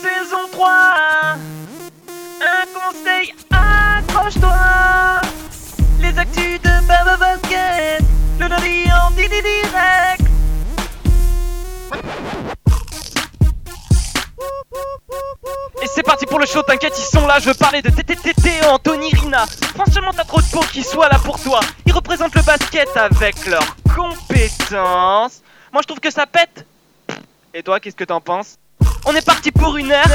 [0.00, 0.70] saison 3
[2.40, 5.20] Un conseil, accroche-toi
[6.00, 8.02] Les actus de Baba Basket
[8.38, 10.24] Le lundi en direct
[15.82, 18.64] Et c'est parti pour le show, t'inquiète, ils sont là, je veux parler de TTTT
[18.66, 19.46] Anthony Rina.
[19.46, 21.60] Franchement, t'as trop de peau qui soient là pour toi.
[21.86, 25.42] Ils représentent le basket avec leurs compétences.
[25.72, 26.66] Moi, je trouve que ça pète.
[27.54, 28.59] Et toi, qu'est-ce que t'en penses?
[29.06, 30.06] On est parti pour une heure.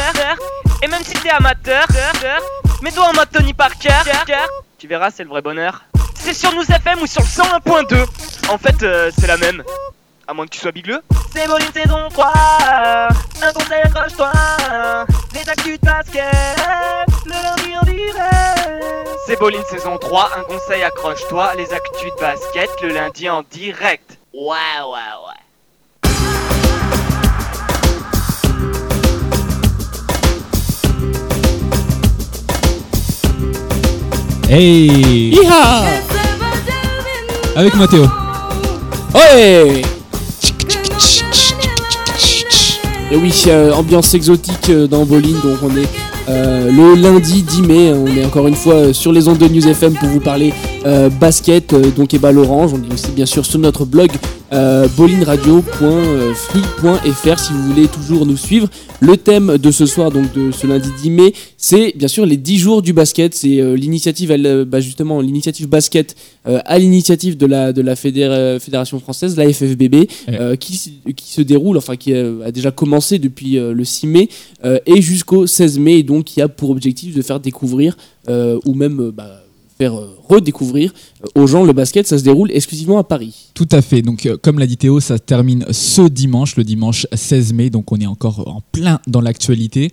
[0.81, 1.85] Et même si t'es amateur,
[2.81, 3.89] mets-toi en mode Tony Parker.
[4.77, 5.83] Tu verras, c'est le vrai bonheur.
[6.15, 8.05] C'est sur nous FM ou sur le 101.2.
[8.49, 9.63] En fait, euh, c'est la même.
[10.27, 11.01] À moins que tu sois bigleux.
[11.33, 12.33] C'est Boline saison 3.
[13.43, 14.31] Un conseil, accroche-toi.
[15.33, 16.23] Les actus de basket.
[17.25, 18.69] Le lundi en direct.
[19.27, 20.31] C'est Boline saison 3.
[20.37, 21.55] Un conseil, accroche-toi.
[21.55, 22.69] Les actus de basket.
[22.81, 24.17] Le lundi en direct.
[24.33, 25.44] Ouais, ouais, ouais.
[34.47, 35.31] Hey.
[35.31, 35.85] Iha
[37.55, 38.05] Avec Mathéo.
[39.13, 39.81] Ouais
[43.11, 45.87] Et oui, euh, ambiance exotique euh, dans Bolin, donc on est
[46.27, 49.67] euh, le lundi 10 mai, on est encore une fois sur les ondes de News
[49.67, 50.53] FM pour vous parler
[50.85, 54.09] euh, basket, euh, donc et balle orange, on est aussi bien sûr sur notre blog
[54.55, 58.67] euh, bolinradio.free.fr si vous voulez toujours nous suivre.
[59.01, 62.37] Le thème de ce soir, donc de ce lundi 10 mai, c'est bien sûr les
[62.37, 63.33] 10 jours du basket.
[63.33, 64.33] C'est euh, l'initiative,
[64.65, 66.15] bah, justement, l'initiative basket
[66.47, 70.07] euh, à l'initiative de la, de la fédér- euh, fédération française, la FFBB,
[70.59, 70.75] qui,
[71.25, 74.29] se déroule, enfin qui a déjà commencé depuis le 6 mai
[74.85, 77.97] et jusqu'au 16 mai, et donc qui a pour objectif de faire découvrir
[78.29, 79.41] ou même bah,
[79.77, 82.07] faire euh, redécouvrir euh, aux gens le basket.
[82.07, 83.49] Ça se déroule exclusivement à Paris.
[83.53, 84.01] Tout à fait.
[84.01, 87.69] Donc, euh, comme l'a dit Théo, ça termine ce dimanche, le dimanche 16 mai.
[87.69, 89.91] Donc, on est encore en plein dans l'actualité.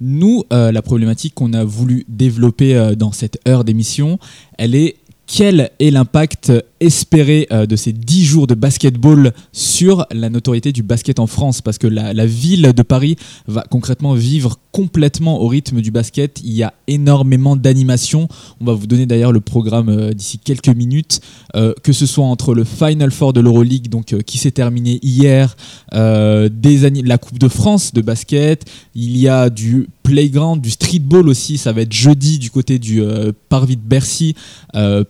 [0.00, 4.18] Nous, la problématique qu'on a voulu développer dans cette heure d'émission,
[4.58, 4.96] elle est
[5.26, 10.82] quel est l'impact espéré euh, de ces 10 jours de basketball sur la notoriété du
[10.82, 11.62] basket en France?
[11.62, 16.40] Parce que la, ville de Paris va concrètement vivre complètement au rythme du basket.
[16.44, 18.28] Il y a énormément d'animations.
[18.60, 21.20] On va vous donner d'ailleurs le programme euh, d'ici quelques minutes,
[21.56, 25.56] euh, que ce soit entre le Final Four de l'Euroleague, donc qui s'est terminé hier,
[25.92, 28.64] la Coupe de France de basket.
[28.94, 31.56] Il y a du playground, du streetball aussi.
[31.56, 33.02] Ça va être jeudi du côté du
[33.48, 34.34] Parvis de Bercy,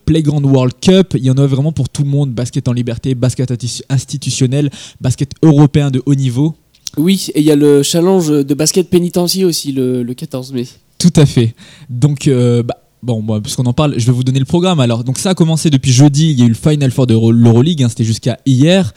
[0.04, 1.14] Playground World Cup.
[1.16, 2.30] Il y en a vraiment pour tout le monde.
[2.32, 3.52] Basket en liberté, basket
[3.88, 4.70] institutionnel,
[5.00, 6.54] basket européen de haut niveau.
[6.96, 10.66] Oui, et il y a le challenge de basket pénitentiaire aussi le, le 14 mai.
[10.98, 11.54] Tout à fait.
[11.90, 14.78] Donc, euh, bah, bon, puisqu'on en parle, je vais vous donner le programme.
[14.80, 16.30] Alors, donc ça a commencé depuis jeudi.
[16.30, 17.82] Il y a eu le Final Four de l'Euroleague.
[17.82, 18.92] hein, C'était jusqu'à hier.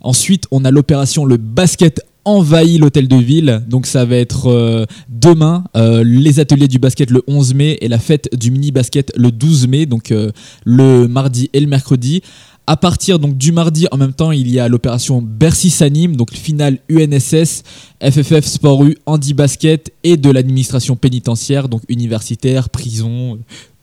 [0.00, 3.62] Ensuite, on a l'opération Le Basket envahit l'hôtel de ville.
[3.68, 7.88] Donc, ça va être euh, demain, euh, les ateliers du basket le 11 mai et
[7.88, 9.86] la fête du mini basket le 12 mai.
[9.86, 10.30] Donc, euh,
[10.64, 12.22] le mardi et le mercredi.
[12.68, 16.30] À partir donc du mardi, en même temps, il y a l'opération Bercy s'anime, donc
[16.30, 17.64] le final UNSS,
[18.00, 23.40] FFF Sport U, Handi Basket et de l'administration pénitentiaire, donc universitaire, prison,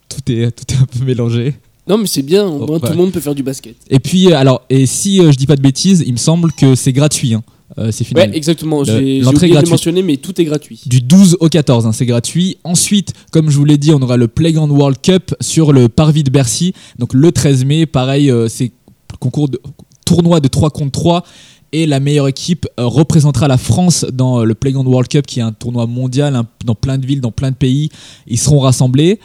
[0.08, 1.56] tout est, tout est un peu mélangé.
[1.90, 2.88] Non, mais c'est bien, au Oh, moins ouais.
[2.88, 3.76] tout le monde peut faire du basket.
[3.90, 6.94] Et puis, alors, et si je dis pas de bêtises, il me semble que c'est
[6.94, 7.44] gratuit, hein,
[7.78, 8.30] euh, ces finales.
[8.30, 8.84] Ouais, exactement.
[8.84, 10.82] J'ai oublié de mentionner, mais tout est gratuit.
[10.86, 12.58] Du 12 au 14, hein, c'est gratuit.
[12.64, 16.24] Ensuite, comme je vous l'ai dit, on aura le Playground World Cup sur le Parvis
[16.24, 16.74] de Bercy.
[16.98, 18.72] Donc le 13 mai, pareil, euh, c'est
[19.20, 19.60] concours de
[20.06, 21.24] tournoi de 3 contre 3
[21.72, 25.44] et la meilleure équipe euh, représentera la France dans le Playground World Cup qui est
[25.44, 27.90] un tournoi mondial hein, dans plein de villes, dans plein de pays.
[28.28, 29.20] Ils seront rassemblés.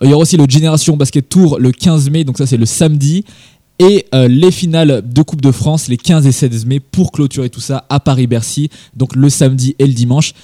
[0.00, 2.66] Il y aura aussi le Génération Basket Tour le 15 mai, donc ça c'est le
[2.66, 3.24] samedi.
[3.78, 7.48] Et euh, les finales de Coupe de France les 15 et 16 mai pour clôturer
[7.48, 10.34] tout ça à Paris-Bercy, donc le samedi et le dimanche.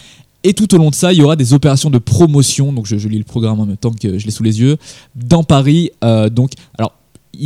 [0.44, 2.72] Et tout au long de ça, il y aura des opérations de promotion.
[2.72, 4.76] Donc, je, lis le programme en même temps que je l'ai sous les yeux.
[5.14, 6.92] Dans Paris, euh, donc, alors,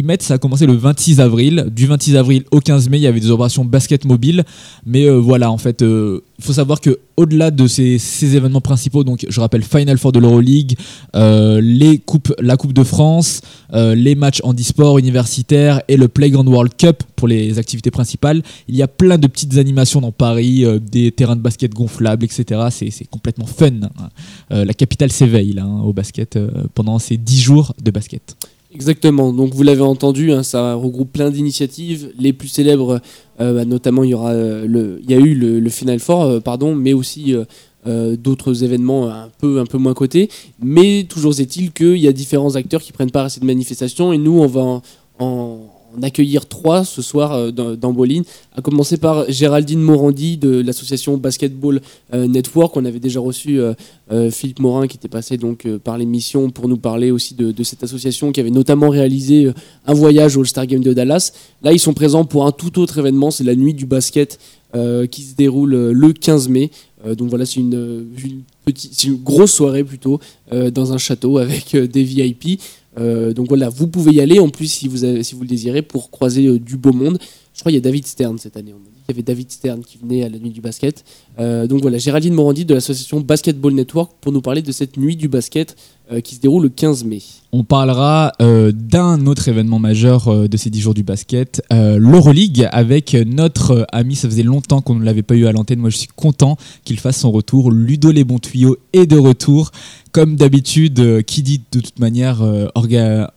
[0.05, 1.67] mettent, ça a commencé le 26 avril.
[1.71, 4.45] Du 26 avril au 15 mai, il y avait des opérations basket mobile.
[4.87, 9.03] Mais euh, voilà, en fait, euh, il faut savoir que au-delà de ces, événements principaux,
[9.03, 10.79] donc je rappelle Final Four de l'Euroleague,
[11.17, 13.41] euh, les coupes, la Coupe de France,
[13.75, 18.43] euh, les matchs en e-sport universitaires et le Playground World Cup pour les activités principales,
[18.69, 22.25] il y a plein de petites animations dans Paris, euh, des terrains de basket gonflables,
[22.25, 22.69] etc.
[22.71, 23.73] C'est complètement fun.
[23.83, 24.09] hein.
[24.53, 28.37] Euh, la capitale s'éveille hein, au basket euh, pendant ces 10 jours de basket.
[28.71, 29.33] Exactement.
[29.33, 32.13] Donc vous l'avez entendu, hein, ça regroupe plein d'initiatives.
[32.19, 33.01] Les plus célèbres,
[33.41, 36.23] euh, bah, notamment, il y aura euh, le, il y a eu le, Final Four,
[36.25, 37.35] euh, pardon, mais aussi
[38.19, 40.29] d'autres événements un peu, un peu moins cotés.
[40.63, 44.19] Mais toujours est-il qu'il y a différents acteurs qui prennent part à cette manifestation et
[44.19, 44.83] nous, on va
[45.19, 45.59] en-
[45.97, 47.77] en accueillir trois ce soir euh, dans,
[48.57, 51.81] à commencer par Géraldine Morandi de l'association Basketball
[52.13, 52.77] euh, Network.
[52.77, 53.75] On avait déjà reçu euh,
[54.31, 58.33] Philippe Morin qui était passé donc par l'émission pour nous parler aussi de, cette association
[58.33, 59.51] qui avait notamment réalisé
[59.87, 61.33] un voyage au All-Star Game de Dallas.
[61.63, 64.39] Là, ils sont présents pour un tout autre événement, c'est la nuit du basket
[65.11, 66.71] qui se déroule le 15 mai.
[67.17, 68.07] Donc voilà, c'est une,
[69.25, 70.21] grosse soirée plutôt
[70.51, 72.61] dans un château avec des VIP.
[72.99, 75.83] Euh, donc voilà, vous pouvez y aller en plus si vous, si vous le désirez
[75.83, 77.19] pour croiser euh, du beau monde.
[77.59, 78.73] Je crois qu'il y a David Stern cette année.
[78.73, 81.05] On y avait David Stern qui venait à la nuit du basket.
[81.41, 85.17] Euh, donc voilà, Géraldine Morandi de l'association Basketball Network pour nous parler de cette nuit
[85.17, 85.75] du basket
[86.13, 87.21] euh, qui se déroule le 15 mai.
[87.51, 93.15] On parlera euh, d'un autre événement majeur de ces 10 jours du basket, l'Euroleague, avec
[93.27, 96.09] notre ami, ça faisait longtemps qu'on ne l'avait pas eu à l'antenne, moi je suis
[96.15, 97.73] content qu'il fasse son retour.
[97.73, 99.73] Ludo Les Bons Tuyaux est de retour.
[100.13, 102.41] Comme d'habitude, qui dit de toute manière
[102.75, 103.31] orga-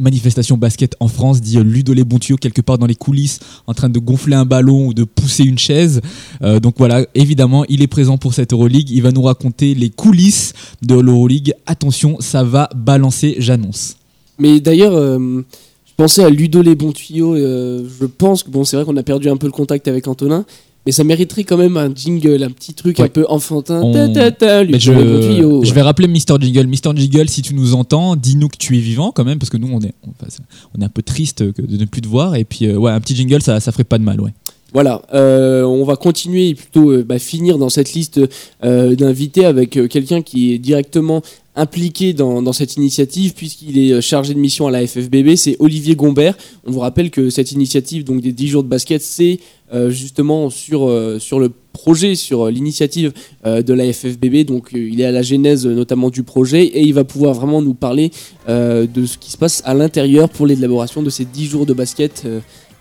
[0.00, 2.04] manifestation basket en France dit euh, Ludo Les
[2.40, 5.58] quelque part dans les coulisses en train de gonfler un ballon ou de pousser une
[5.58, 6.00] chaise.
[6.42, 8.90] Euh, donc voilà, évidemment, il est présent pour cette Euroleague.
[8.90, 10.52] Il va nous raconter les coulisses
[10.82, 11.54] de l'Euroleague.
[11.66, 13.96] Attention, ça va balancer, j'annonce.
[14.38, 15.44] Mais d'ailleurs, euh,
[15.86, 19.36] je pensais à Ludo les je pense que bon, c'est vrai qu'on a perdu un
[19.36, 20.44] peu le contact avec Antonin,
[20.86, 23.82] mais ça mériterait quand même un jingle, un petit truc un peu enfantin.
[23.82, 26.66] On- Ta, ta, ta, Ludo Mais je, vais rappeler Mister Jingle.
[26.66, 29.58] Mister Jingle, si tu nous entends, dis-nous que tu es vivant quand même, parce que
[29.58, 32.36] nous, on est, on, est un peu triste que de ne plus te voir.
[32.36, 34.32] Et puis, euh, ouais, un petit jingle, ça, ça ferait pas de mal, ouais.
[34.74, 38.20] Voilà, euh, on va continuer et plutôt euh, bah, finir dans cette liste
[38.62, 41.22] euh, d'invités avec quelqu'un qui est directement
[41.56, 46.36] impliqué dans, cette initiative puisqu'il est chargé de mission à la FFBB, c'est Olivier Gombert.
[46.64, 49.40] On vous rappelle que cette initiative donc des 10 jours de basket, c'est
[49.88, 50.88] justement sur,
[51.18, 53.12] sur le projet, sur l'initiative
[53.44, 54.44] de la FFBB.
[54.46, 57.74] Donc il est à la genèse notamment du projet et il va pouvoir vraiment nous
[57.74, 58.12] parler
[58.46, 62.24] de ce qui se passe à l'intérieur pour l'élaboration de ces 10 jours de basket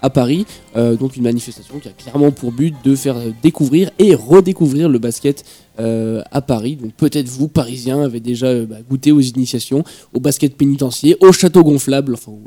[0.02, 0.46] à Paris.
[0.76, 5.00] Euh, donc une manifestation qui a clairement pour but de faire découvrir et redécouvrir le
[5.00, 5.44] basket
[5.80, 6.76] euh, à Paris.
[6.76, 9.84] Donc peut-être vous, Parisiens, avez déjà euh, bah, goûté aux initiations,
[10.14, 12.42] au basket pénitencier, au château gonflable, enfin au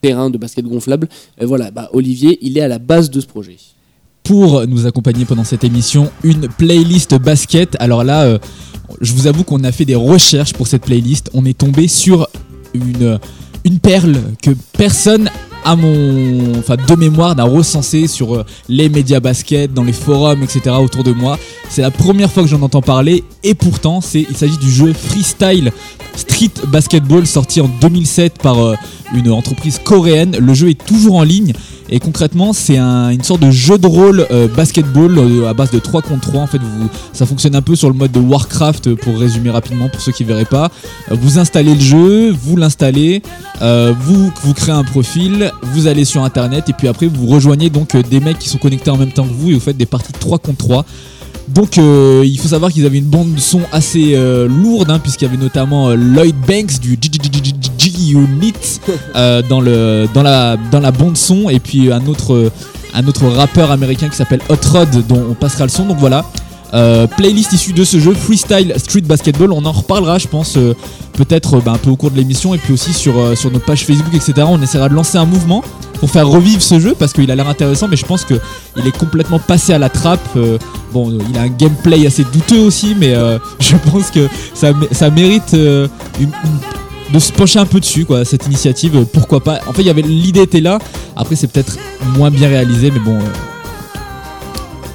[0.00, 1.08] terrain de basket gonflable.
[1.40, 3.56] Voilà, bah, Olivier, il est à la base de ce projet.
[4.22, 7.76] Pour nous accompagner pendant cette émission, une playlist basket.
[7.80, 8.38] Alors là,
[9.00, 11.30] je vous avoue qu'on a fait des recherches pour cette playlist.
[11.34, 12.28] On est tombé sur
[12.74, 13.18] une,
[13.64, 15.30] une perle que personne
[15.64, 20.42] à mon, enfin de mémoire n'a recensé sur euh, les médias basket, dans les forums,
[20.42, 20.76] etc.
[20.80, 21.38] autour de moi.
[21.68, 24.92] C'est la première fois que j'en entends parler et pourtant c'est, il s'agit du jeu
[24.92, 25.72] Freestyle
[26.16, 28.74] Street Basketball sorti en 2007 par euh,
[29.14, 30.36] une entreprise coréenne.
[30.38, 31.52] Le jeu est toujours en ligne
[31.90, 35.70] et concrètement c'est un- une sorte de jeu de rôle euh, basketball euh, à base
[35.70, 36.42] de 3 contre 3.
[36.42, 36.60] En fait
[37.12, 40.12] ça fonctionne un peu sur le mode de Warcraft euh, pour résumer rapidement pour ceux
[40.12, 40.70] qui verraient pas.
[41.10, 43.22] Vous installez le jeu, vous l'installez,
[43.60, 47.96] vous, vous créez un profil, vous allez sur internet et puis après vous rejoignez donc
[47.96, 50.12] des mecs qui sont connectés en même temps que vous et vous faites des parties
[50.12, 50.84] de 3 contre 3.
[51.54, 55.00] Donc euh, il faut savoir qu'ils avaient une bande de son assez euh, lourde hein,
[55.00, 56.96] puisqu'il y avait notamment euh, Lloyd Banks du
[57.78, 58.80] G Unit
[59.48, 62.52] dans le dans la dans la bande son et puis un autre
[62.94, 65.86] un autre rappeur américain qui s'appelle Hot Rod dont on passera le son.
[65.86, 66.24] Donc voilà.
[66.72, 69.52] Euh, playlist issue de ce jeu Freestyle Street Basketball.
[69.52, 70.74] On en reparlera, je pense, euh,
[71.14, 73.64] peut-être euh, bah, un peu au cours de l'émission et puis aussi sur, sur notre
[73.64, 74.46] page Facebook, etc.
[74.48, 75.64] On essaiera de lancer un mouvement
[75.98, 78.34] pour faire revivre ce jeu parce qu'il a l'air intéressant, mais je pense que
[78.76, 80.38] il est complètement passé à la trappe.
[80.92, 83.14] Bon, il a un gameplay assez douteux aussi, mais
[83.60, 85.88] je pense que ça, ça mérite de
[87.18, 89.04] se pencher un peu dessus, quoi, cette initiative.
[89.12, 90.78] Pourquoi pas En fait, il y avait l'idée était là.
[91.16, 91.76] Après, c'est peut-être
[92.16, 93.18] moins bien réalisé, mais bon.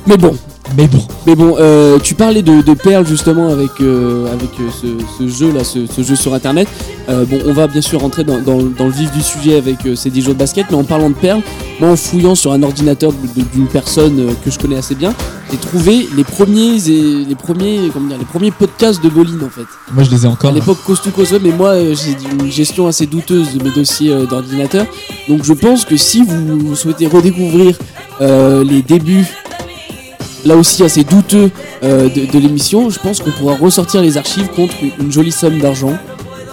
[0.07, 0.35] Mais bon,
[0.77, 0.99] mais bon.
[1.25, 5.27] Mais bon, euh, tu parlais de, de perles justement avec, euh, avec euh, ce, ce
[5.27, 6.67] jeu là, ce, ce jeu sur internet.
[7.09, 9.77] Euh, bon, on va bien sûr rentrer dans, dans- dans le vif du sujet avec
[9.95, 11.41] ces 10 jours de basket, mais en parlant de perles,
[11.79, 13.11] moi en fouillant sur un ordinateur
[13.53, 15.13] d'une personne que je connais assez bien,
[15.51, 19.49] j'ai trouvé les premiers, et, les, premiers, comment dire, les premiers podcasts de Bolin en
[19.49, 19.65] fait.
[19.93, 20.51] Moi, je les ai À encore.
[20.51, 24.85] l'époque Cause to Cause mais moi j'ai une gestion assez douteuse de mes dossiers d'ordinateur.
[25.29, 27.77] Donc je pense que si vous souhaitez redécouvrir
[28.19, 29.25] les débuts,
[30.45, 31.51] là aussi assez douteux
[31.83, 35.31] euh, de, de l'émission, je pense qu'on pourra ressortir les archives contre une, une jolie
[35.31, 35.93] somme d'argent.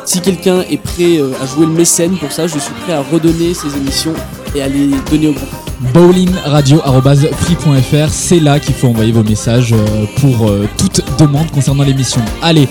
[0.04, 3.02] Si quelqu'un est prêt euh, à jouer le mécène pour ça, je suis prêt à
[3.02, 4.14] redonner ces émissions
[4.54, 5.48] et à les donner au groupe.
[5.94, 12.20] bowlingradio.free.fr, c'est là qu'il faut envoyer vos messages euh, pour toute demande concernant l'émission.
[12.42, 12.68] Allez,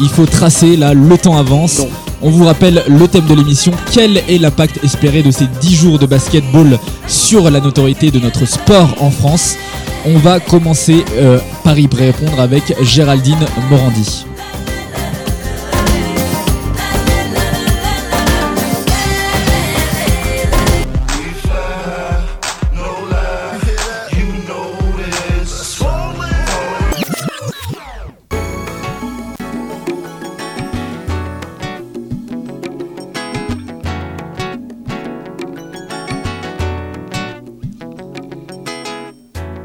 [0.00, 1.82] il faut tracer, là, le temps avance.
[2.24, 5.98] On vous rappelle le thème de l'émission, quel est l'impact espéré de ces 10 jours
[5.98, 9.56] de basketball sur la notoriété de notre sport en France?
[10.06, 14.24] On va commencer euh, par y répondre avec Géraldine Morandi.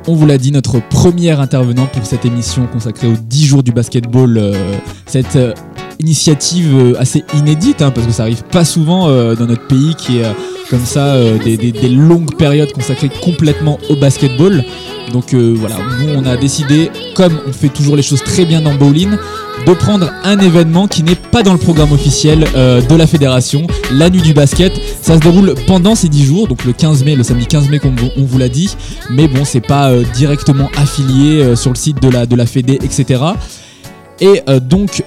[0.07, 3.71] On vous l'a dit, notre premier intervenant pour cette émission consacrée aux 10 jours du
[3.71, 4.37] basketball.
[4.37, 4.53] euh,
[5.05, 5.53] cette euh,
[5.99, 10.19] initiative euh, assez inédite, hein, parce que ça arrive pas souvent dans notre pays qui
[10.19, 10.25] est
[10.69, 14.63] comme ça des, longues périodes consacrées complètement au basketball.
[15.11, 18.75] Donc voilà, nous on a décidé, comme on fait toujours les choses très bien dans
[18.75, 19.11] Bowling,
[19.67, 23.67] de prendre un événement qui n'est pas dans le programme officiel euh, de la fédération,
[23.91, 24.71] la nuit du basket.
[25.01, 27.79] Ça se déroule pendant ces 10 jours, donc le 15 mai, le samedi 15 mai
[27.79, 28.73] comme on vous l'a dit.
[29.09, 32.79] Mais bon, c'est pas euh, directement affilié euh, sur le site de la, de Fédé,
[32.81, 33.21] etc.
[34.21, 35.03] Et donc,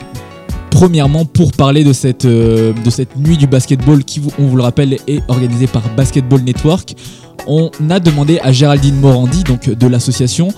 [0.71, 4.99] premièrement, pour parler de cette, de cette nuit du basketball qui, on vous le rappelle,
[5.09, 6.95] est organisée par Basketball Network,
[7.47, 10.49] on a demandé à Géraldine Morandi, donc de l'association,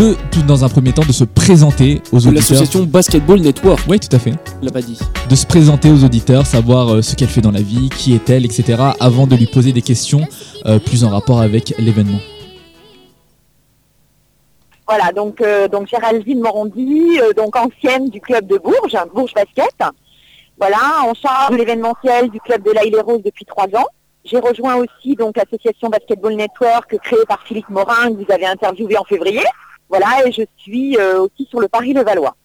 [0.00, 2.32] de, tout dans un premier temps, de se présenter aux auditeurs.
[2.32, 4.32] l'association Basketball Network, Oui, tout à fait.
[4.62, 4.98] l'a pas dit.
[5.28, 8.46] De se présenter aux auditeurs, savoir euh, ce qu'elle fait dans la vie, qui est-elle,
[8.46, 8.82] etc.
[8.98, 10.22] avant de lui poser des questions
[10.64, 12.18] euh, plus en rapport avec l'événement.
[14.88, 19.74] Voilà, donc, euh, donc Géraldine Morandi, euh, donc ancienne du club de Bourges, Bourges Basket.
[20.58, 23.86] Voilà, en charge de l'événementiel du club de l'Aïle et Rose depuis trois ans.
[24.24, 28.96] J'ai rejoint aussi donc l'association Basketball Network créée par Philippe Morin que vous avez interviewé
[28.96, 29.42] en février.
[29.90, 32.36] Voilà, et je suis euh, aussi sur le Paris Le Valois.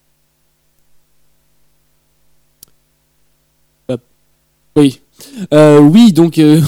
[4.78, 5.00] Oui.
[5.54, 6.60] Euh, oui, donc, euh,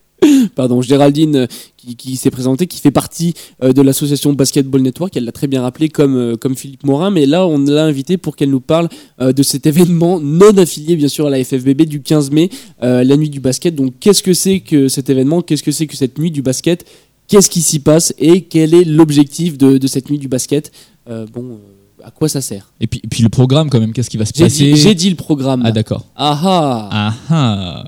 [0.54, 5.46] pardon, Géraldine qui, s'est présentée, qui fait partie de l'association Basketball Network, elle l'a très
[5.46, 8.90] bien rappelé comme, comme Philippe Morin, mais là on l'a invitée pour qu'elle nous parle
[9.18, 12.50] de cet événement non affilié bien sûr à la FFBB du 15 mai,
[12.82, 13.74] la nuit du basket.
[13.74, 16.84] Donc qu'est-ce que c'est que cet événement, qu'est-ce que c'est que cette nuit du basket,
[17.28, 20.72] qu'est-ce qui s'y passe et quel est l'objectif de, de cette nuit du basket
[21.08, 22.72] Euh, Bon, euh, à quoi ça sert?
[22.80, 24.76] Et puis, et puis le programme, quand même, qu'est-ce qui va se J'ai passer dit,
[24.76, 25.62] j'ai dit le programme.
[25.64, 26.04] Ah, d'accord.
[26.16, 27.84] Ah ah Ah ah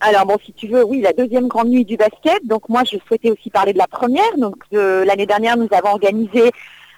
[0.00, 2.46] Alors bon, si tu veux, oui, la deuxième grande nuit du basket.
[2.46, 4.36] Donc moi, je souhaitais aussi parler de la première.
[4.38, 6.50] Donc euh, l'année dernière, nous avons organisé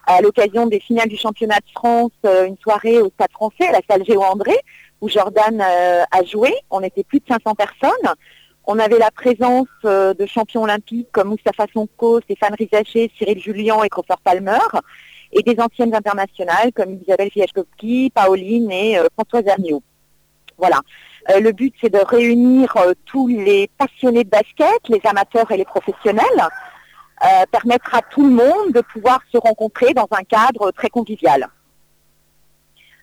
[0.07, 3.73] à l'occasion des finales du championnat de France euh, une soirée au Stade Français, à
[3.73, 4.57] la salle Géo André,
[5.01, 6.53] où Jordan euh, a joué.
[6.71, 8.15] On était plus de 500 personnes.
[8.73, 13.83] On avait la présence euh, de champions olympiques comme Moustapha Sonko, Stéphane Rizaché, Cyril Julien
[13.83, 14.61] et Christopher Palmer,
[15.33, 19.83] et des anciennes internationales comme Isabelle Fiachkowski, Pauline et euh, Françoise Arnaud.
[20.57, 20.83] Voilà.
[21.31, 25.65] Euh, le but, c'est de réunir tous les passionnés de basket, les amateurs et les
[25.65, 26.25] professionnels,
[27.51, 31.49] permettre à tout le monde de pouvoir se rencontrer dans un cadre très convivial.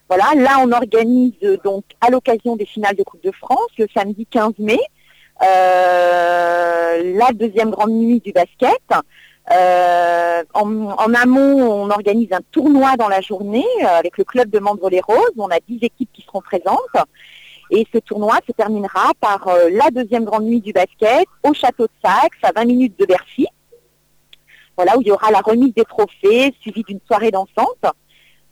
[0.08, 1.34] Voilà, là, on organise
[1.66, 4.80] donc à l'occasion des finales de Coupe de France, le samedi 15 mai,
[5.42, 8.82] la deuxième grande nuit du basket.
[9.50, 14.60] Euh, en, amont, on organise un tournoi dans la journée euh, avec le club de
[14.60, 15.34] Mandre-les-Roses.
[15.38, 16.78] On a 10 équipes qui seront présentes.
[17.70, 21.86] Et ce tournoi se terminera par euh, la deuxième grande nuit du basket au château
[21.86, 23.48] de Saxe, à 20 minutes de Bercy.
[24.76, 27.86] Voilà, où il y aura la remise des trophées, suivie d'une soirée dansante.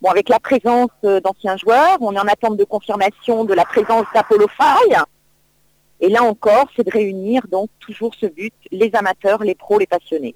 [0.00, 3.64] Bon, avec la présence euh, d'anciens joueurs, on est en attente de confirmation de la
[3.64, 4.96] présence d'Apollo Faille.
[6.00, 9.86] Et là encore, c'est de réunir donc toujours ce but, les amateurs, les pros, les
[9.86, 10.34] passionnés.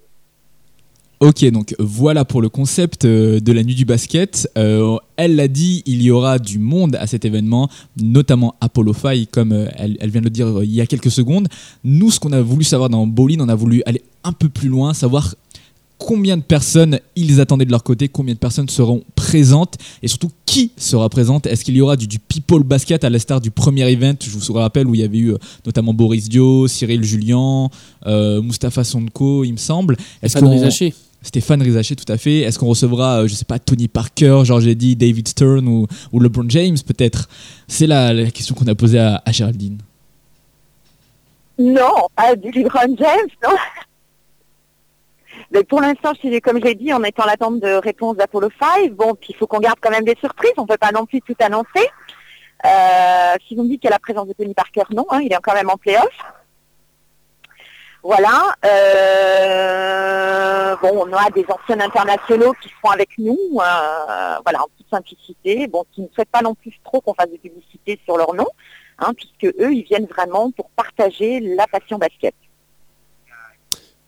[1.23, 4.49] Ok, donc voilà pour le concept euh, de la nuit du basket.
[4.57, 7.69] Euh, elle l'a dit, il y aura du monde à cet événement,
[8.01, 11.11] notamment Apollo Faille, comme euh, elle, elle vient de le dire il y a quelques
[11.11, 11.49] secondes.
[11.85, 14.71] Nous, ce qu'on a voulu savoir dans Bowling, on a voulu aller un peu plus
[14.71, 15.35] loin, savoir
[16.01, 20.31] combien de personnes ils attendaient de leur côté, combien de personnes seront présentes et surtout
[20.47, 21.47] qui sera présente?
[21.47, 24.17] Est-ce qu'il y aura du, du people basket à l'instar du premier event?
[24.21, 27.69] Je vous rappelle où il y avait eu euh, notamment Boris Dio, Cyril Julien,
[28.07, 29.97] euh, Mustapha Sonko, il me semble.
[30.23, 30.95] Est-ce Rizaché.
[31.23, 32.39] Stéphane Rizaché, tout à fait.
[32.39, 36.19] Est-ce qu'on recevra, euh, je sais pas, Tony Parker, George Eddy, David Stern ou, ou
[36.19, 37.29] LeBron James peut-être?
[37.69, 39.79] C'est la, la question qu'on a posée à, à Géraldine.
[41.59, 43.57] Non, pas du LeBron James, non.
[45.53, 48.93] Mais pour l'instant, comme je l'ai dit, on est en attente de réponse d'Apollo 5.
[48.93, 50.53] Bon, puis il faut qu'on garde quand même des surprises.
[50.57, 51.89] On ne peut pas non plus tout annoncer.
[52.65, 55.21] Euh, si vous me dites qu'il y a la présence de Tony Parker, non, hein,
[55.23, 56.09] il est quand même en playoff.
[58.03, 58.55] Voilà.
[58.65, 59.91] Euh,
[60.77, 65.67] bon, on a des anciens internationaux qui seront avec nous, euh, voilà, en toute simplicité.
[65.67, 68.47] Bon, qui ne souhaitent pas non plus trop qu'on fasse de publicité sur leur nom,
[68.99, 72.35] hein, puisque eux, ils viennent vraiment pour partager la passion basket.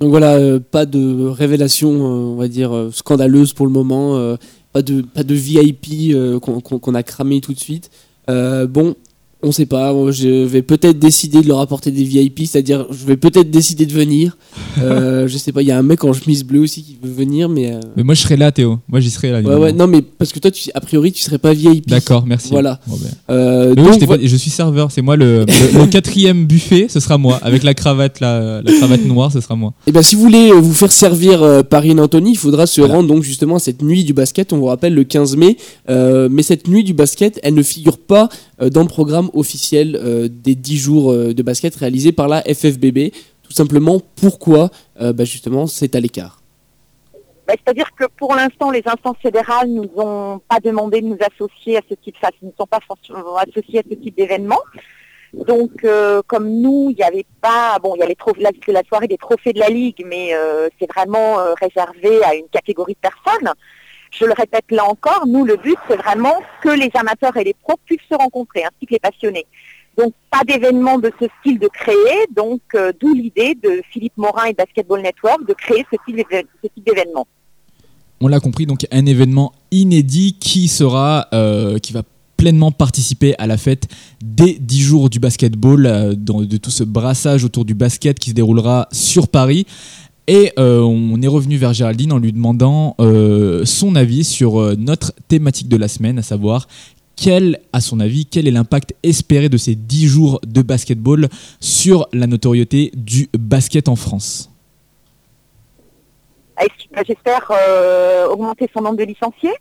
[0.03, 4.37] Donc voilà, euh, pas de révélation, euh, on va dire, euh, scandaleuse pour le moment,
[4.73, 7.89] pas, de, pas de VIP qu'on a cramé tout de suite.
[8.27, 8.97] Bon,
[9.45, 13.17] On sait pas, je vais peut-être décider de leur apporter des VIP, c'est-à-dire je vais
[13.17, 14.37] peut-être décider de venir.
[14.83, 17.11] Euh, je sais pas, il y a un mec en chemise bleue aussi qui veut
[17.13, 17.73] venir, mais.
[17.73, 18.79] euh, Mais moi, je serai là, Théo.
[18.89, 19.41] Moi, j'y serai là.
[19.43, 21.89] Ouais, ouais, non, mais parce que toi, tu, a priori, tu serais pas VIP.
[21.89, 22.49] D'accord, merci.
[22.51, 22.81] Voilà.
[22.87, 23.09] Bon, ben.
[23.31, 26.87] Euh, Mais oui, donc, je, t'ai suis serveur, c'est moi le, le, le quatrième buffet,
[26.89, 29.75] ce sera moi, avec la cravate, la, la cravate noire, ce sera moi.
[29.87, 32.67] Eh ben, si vous voulez euh, vous faire servir euh, par Ian Anthony, il faudra
[32.67, 32.95] se Voilà.
[32.97, 34.53] rendre donc justement à cette nuit du basket.
[34.55, 35.59] On vous rappelle le 15 mai.
[35.91, 38.31] Euh, mais cette nuit du basket, elle ne figure pas
[38.63, 42.43] euh, dans le programme officiel euh, des 10 jours euh, de basket réalisés par la
[42.43, 43.13] FFBB.
[43.43, 44.71] Tout simplement, pourquoi
[45.01, 46.41] Euh, bah, Justement, c'est à l'écart?
[47.47, 51.77] Bah, C'est-à-dire que pour l'instant, les instances fédérales nous ont pas demandé de nous associer
[51.77, 54.61] à ce type, ne d'événement.
[55.33, 58.83] Donc, euh, comme nous, il n'y avait pas, bon, il y a les trophées, la,
[58.87, 60.33] soirée des trophées de la Ligue, mais
[60.79, 63.53] c'est vraiment réservé à une catégorie de personnes.
[64.13, 67.55] Je le répète là encore, nous, le but, c'est vraiment que les amateurs et les
[67.55, 69.47] pros puissent se rencontrer, ainsi que les passionnés.
[69.97, 74.47] Donc, pas d'événement de ce style de créer, donc euh, d'où l'idée de Philippe Morin
[74.47, 77.27] et Basketball Network de créer ce type d'événement.
[78.21, 82.03] On l'a compris, donc un événement inédit qui sera, euh, qui va
[82.43, 83.87] pleinement participer à la fête
[84.21, 88.35] des 10 jours du basketball, euh, de tout ce brassage autour du basket qui se
[88.35, 89.67] déroulera sur Paris.
[90.29, 94.77] Et euh, on est revenu vers Géraldine en lui demandant euh, son avis sur euh,
[94.79, 96.69] notre thématique de la semaine, à savoir
[97.17, 102.09] quel, à son avis, quel est l'impact espéré de ces 10 jours de basketball sur
[102.13, 104.49] la notoriété du basket en France.
[106.57, 107.51] Bah, J'espère
[108.31, 109.55] augmenter son nombre de licenciés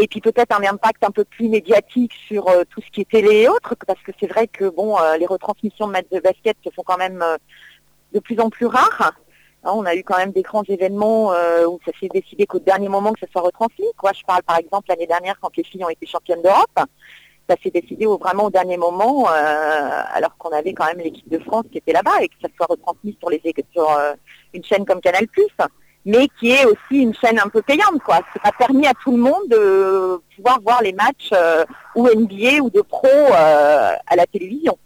[0.00, 3.42] et puis peut-être un impact un peu plus médiatique sur tout ce qui est télé
[3.42, 6.70] et autres, parce que c'est vrai que bon, les retransmissions de matchs de basket se
[6.70, 7.24] font quand même
[8.12, 9.12] de plus en plus rares.
[9.64, 12.60] Hein, on a eu quand même des grands événements euh, où ça s'est décidé qu'au
[12.60, 13.92] dernier moment que ça soit retransmis.
[13.96, 14.12] Quoi.
[14.12, 16.78] Je parle par exemple l'année dernière quand les filles ont été championnes d'Europe.
[17.48, 21.38] Ça s'est décidé vraiment au dernier moment, euh, alors qu'on avait quand même l'équipe de
[21.38, 24.14] France qui était là-bas et que ça soit retransmis sur, euh,
[24.52, 25.26] une chaîne comme Canal+,
[26.04, 28.02] mais qui est aussi une chaîne un peu payante.
[28.04, 28.20] quoi.
[28.32, 31.32] C'est pas permis à tout le monde de pouvoir voir les matchs
[31.96, 34.78] ou NBA ou de pro à la télévision.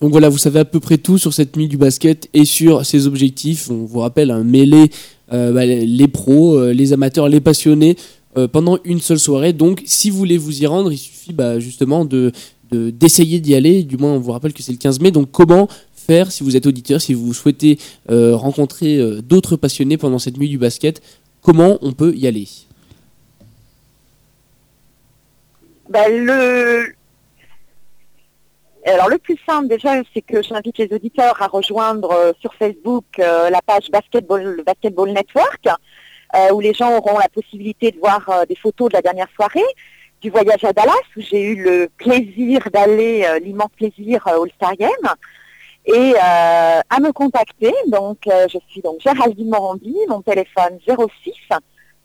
[0.00, 2.84] Donc voilà, vous savez à peu près tout sur cette nuit du basket et sur
[2.84, 3.70] ses objectifs.
[3.70, 4.90] On vous rappelle un mêlé
[5.32, 7.96] euh, bah, les pros, euh, les amateurs, les passionnés
[8.36, 9.52] euh, pendant une seule soirée.
[9.54, 12.32] Donc si vous voulez vous y rendre, il suffit bah, justement de
[12.72, 13.84] de- d'essayer d'y aller.
[13.84, 15.10] Du moins, on vous rappelle que c'est le 15 mai.
[15.12, 17.78] Donc comment faire si vous êtes auditeur, si vous souhaitez
[18.10, 21.00] euh, rencontrer euh, d'autres passionnés pendant cette nuit du basket?
[21.42, 22.48] Comment on peut y aller?
[25.88, 26.95] Ben, le...
[28.86, 33.04] Alors le plus simple déjà, c'est que j'invite les auditeurs à rejoindre euh, sur Facebook
[33.18, 34.64] euh, la page Basketball,
[35.12, 39.28] Network, euh, où les gens auront la possibilité de voir des photos de la dernière
[39.34, 39.64] soirée,
[40.20, 44.90] du voyage à Dallas, où j'ai eu le plaisir d'aller, l'immense plaisir All-Star Game,
[45.86, 47.74] et à me contacter.
[47.88, 51.32] Donc je suis donc Géraldine Morandi, mon téléphone 06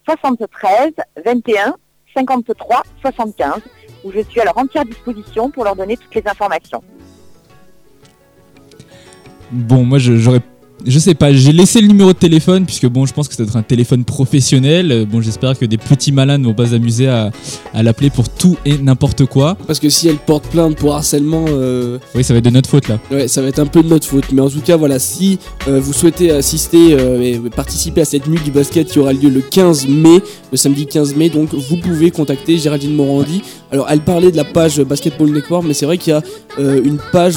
[0.05, 0.91] 73
[1.23, 1.75] 21
[2.13, 3.61] 53 75
[4.03, 6.83] où je suis à leur entière disposition pour leur donner toutes les informations.
[9.51, 10.41] Bon, moi, j'aurais.
[10.85, 13.43] Je sais pas, j'ai laissé le numéro de téléphone puisque bon, je pense que ça
[13.43, 14.91] doit être un téléphone professionnel.
[14.91, 17.31] Euh, Bon, j'espère que des petits malins ne vont pas s'amuser à,
[17.73, 19.57] à l'appeler pour tout et n'importe quoi.
[19.67, 22.69] Parce que si elle porte plainte pour harcèlement, euh, Oui, ça va être de notre
[22.69, 22.99] faute là.
[23.11, 24.31] Ouais, ça va être un peu de notre faute.
[24.31, 28.27] Mais en tout cas, voilà, si euh, vous souhaitez assister euh, et participer à cette
[28.27, 31.77] nuit du basket qui aura lieu le 15 mai, le samedi 15 mai, donc vous
[31.77, 33.41] pouvez contacter Géraldine Morandi.
[33.71, 36.21] Alors, elle parlait de la page Basketball Network, mais c'est vrai qu'il y a
[36.83, 37.35] une page,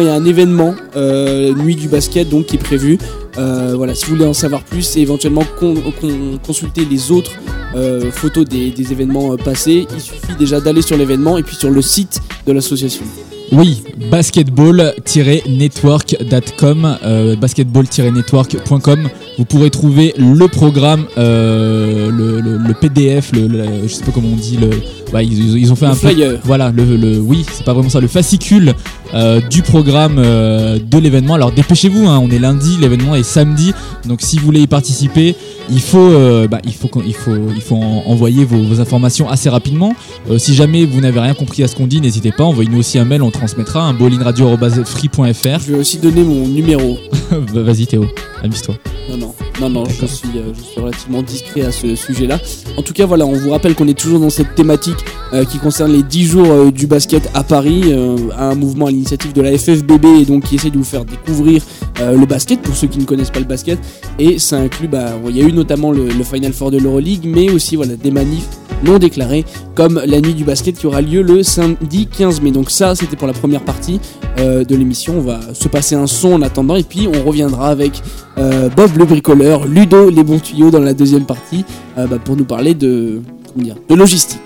[0.00, 2.98] il y a un événement, euh, nuit du basket, donc qui est prévu.
[3.38, 7.32] Euh, voilà, si vous voulez en savoir plus et éventuellement con- con- consulter les autres
[7.76, 11.82] euh, photos des, événements passés, il suffit déjà d'aller sur l'événement et puis sur le
[11.82, 13.04] site de l'association.
[13.52, 16.96] Oui, basketball-network.com,
[17.40, 19.08] basketball-network.com.
[19.38, 24.56] Vous pourrez trouver le programme, le PDF, le, le- je sais pas comment on dit,
[24.58, 24.70] le,
[25.12, 26.38] ouais, ils, ils ont fait Le un peu- flyer.
[26.44, 28.74] voilà, le, le- oui, c'est pas vraiment ça, le fascicule
[29.14, 31.34] euh, du programme euh, de l'événement.
[31.34, 33.72] Alors dépêchez-vous, hein, on est lundi, l'événement est samedi,
[34.06, 35.34] donc si vous voulez y participer,
[35.70, 39.28] il faut, euh, bah, il faut, il faut, il faut en- envoyer vos, vos informations
[39.28, 39.94] assez rapidement.
[40.38, 43.04] Si jamais vous n'avez rien compris à ce qu'on dit, n'hésitez pas, envoyez-nous aussi un
[43.04, 45.60] mail, on transmettra un bowlingradio.free.fr.
[45.66, 46.98] Je vais aussi donner mon numéro.
[47.30, 48.06] Bah, Vas-y Théo,
[48.42, 48.74] amuse-toi.
[49.10, 52.38] Non, non, non, non, je suis, euh, je suis relativement discret à ce sujet-là.
[52.76, 55.58] En tout cas, voilà, on vous rappelle qu'on est toujours dans cette thématique euh, qui
[55.58, 57.92] concerne les 10 jours euh, du basket à Paris,
[58.36, 61.62] un mouvement à l'initiative de la FFBB et donc qui essaie de vous faire découvrir
[62.00, 63.78] le basket, pour ceux qui ne connaissent pas le basket.
[64.18, 67.24] Et ça inclut, bah, il y a eu notamment le, le Final Four de l'Euroleague,
[67.24, 68.46] mais aussi voilà, des manifs
[68.84, 69.44] non déclarés,
[69.74, 72.52] comme la nuit du basket qui aura lieu le samedi 15 mai.
[72.52, 74.00] Donc ça, c'était pour la première partie
[74.36, 75.14] de l'émission.
[75.18, 78.00] On va se passer un son en attendant, et puis on reviendra avec
[78.38, 81.64] euh, Bob le bricoleur, Ludo les bons tuyaux dans la deuxième partie,
[81.96, 83.20] euh, bah, pour nous parler de,
[83.52, 84.40] comment dire, de logistique.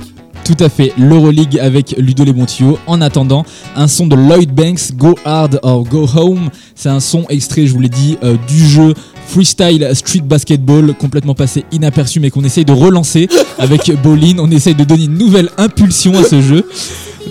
[0.44, 2.76] Tout à fait, l'Euroleague avec Ludo Les Bontillot.
[2.88, 3.44] En attendant,
[3.76, 6.48] un son de Lloyd Banks, Go Hard or Go Home.
[6.74, 8.94] C'est un son extrait, je vous l'ai dit, euh, du jeu
[9.28, 13.28] Freestyle Street Basketball, complètement passé inaperçu, mais qu'on essaye de relancer
[13.59, 14.38] avec Bolin.
[14.40, 16.66] On essaye de donner une nouvelle impulsion à ce jeu.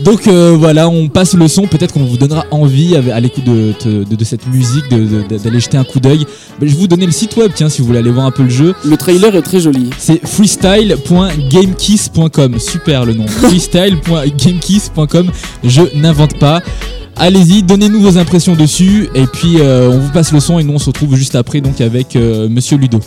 [0.03, 1.67] Donc euh, voilà, on passe le son.
[1.67, 5.83] Peut-être qu'on vous donnera envie à l'écoute de, de- de cette musique d'aller jeter un
[5.83, 6.25] coup d'œil.
[6.59, 8.31] Mais je vais vous donner le site web, tiens, si vous voulez aller voir un
[8.31, 8.73] peu le jeu.
[8.85, 9.89] Le trailer est très joli.
[9.97, 12.59] C'est freestyle.gamekiss.com.
[12.59, 13.27] Super le nom.
[14.21, 15.31] freestyle.gamekiss.com.
[15.63, 16.61] Je n'invente pas.
[17.17, 19.09] Allez-y, donnez-nous vos impressions dessus.
[19.13, 21.61] Et puis euh, on vous passe le son et nous on se retrouve juste après
[21.61, 22.99] donc avec euh, Monsieur Ludo.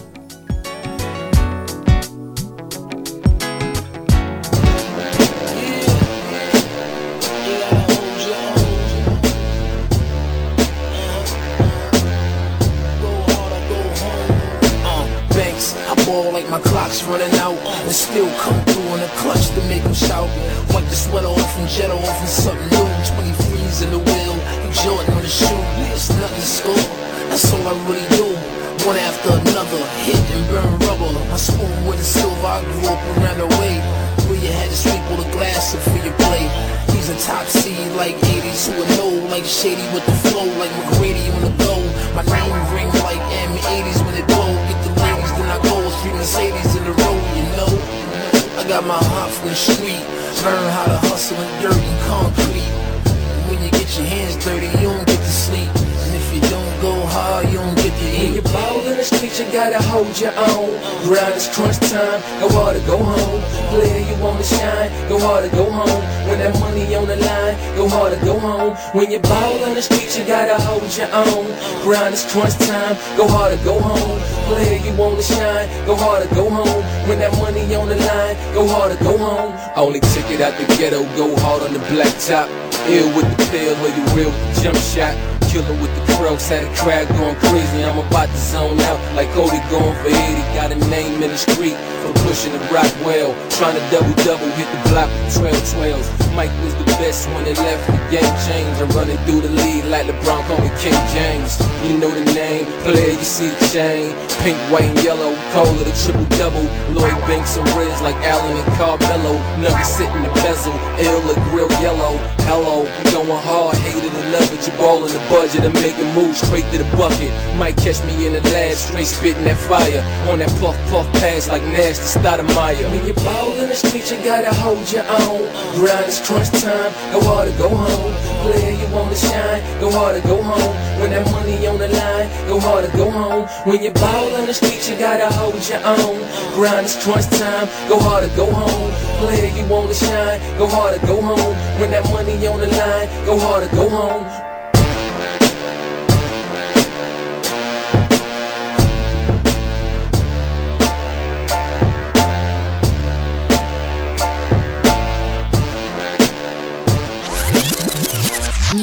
[81.94, 82.50] Black top.
[82.90, 85.14] Ill with the pill, or you real with the jump shot.
[85.48, 85.93] Killer with
[86.42, 87.85] had a crowd going crazy.
[87.85, 90.18] I'm about to zone out like Cody going for 80.
[90.59, 93.31] Got a name in the street for pushing the rock well.
[93.55, 96.25] Trying to double double, hit the block with 12 12s.
[96.35, 98.83] Mike was the best when it left the game changed.
[98.83, 101.62] I'm running through the lead like LeBron me King James.
[101.87, 104.11] You know the name, player, you see the chain.
[104.42, 106.66] Pink, white, and yellow, call it a triple double.
[106.90, 109.38] Lloyd Banks and Riz like Allen and Carmelo.
[109.62, 112.18] Nuggets sit in the bezel, ill look real yellow.
[112.51, 114.66] Hello, going hard, hate it or love it.
[114.66, 117.31] You ball in the budget and making a straight to the bucket.
[117.59, 120.01] Might catch me in the lab, straight spitting that fire.
[120.31, 122.89] On that puff puff pass like nasty Stoudemire.
[122.91, 125.45] When you ball in the street, you gotta hold your own.
[125.77, 128.15] Grind is crunch time, go hard or go home.
[128.43, 130.75] Player, you wanna shine, go hard or go home.
[131.01, 133.49] When that money on the line, go hard or go home.
[133.67, 136.23] When you ball in the street, you gotta hold your own.
[136.55, 138.93] Grind is crunch time, go hard or go home.
[139.19, 141.55] Player, you wanna shine, go hard or go home.
[141.81, 144.54] When that money on the line, go hard or go home.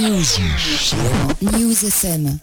[0.02, 0.40] News.
[1.42, 2.40] News FM.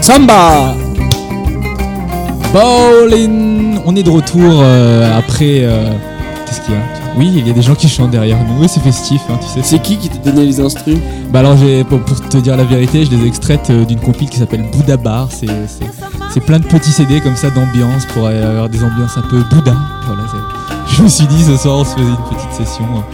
[0.00, 0.74] Samba
[2.52, 5.60] Bowling On est de retour euh, après.
[5.62, 5.90] euh,
[6.46, 6.80] Qu'est-ce qu'il y a?
[7.16, 8.60] Oui, il y a des gens qui chantent derrière nous.
[8.60, 9.60] Oui, c'est festif, hein, tu sais.
[9.62, 10.96] C'est qui qui t'a donné les instrus?
[11.30, 14.00] Bah alors, j'ai- pour, pour te dire la vérité, je les ai extraites euh, d'une
[14.00, 15.28] compile qui s'appelle Bouddha Bar.
[15.30, 15.46] C'est-
[16.34, 19.44] C'est plein de petits CD comme ça d'ambiance pour euh, avoir des ambiances un peu
[19.52, 19.76] Bouddha.
[20.04, 20.24] Voilà,
[20.88, 23.04] je me suis dit ce soir, on se faisait une petite session.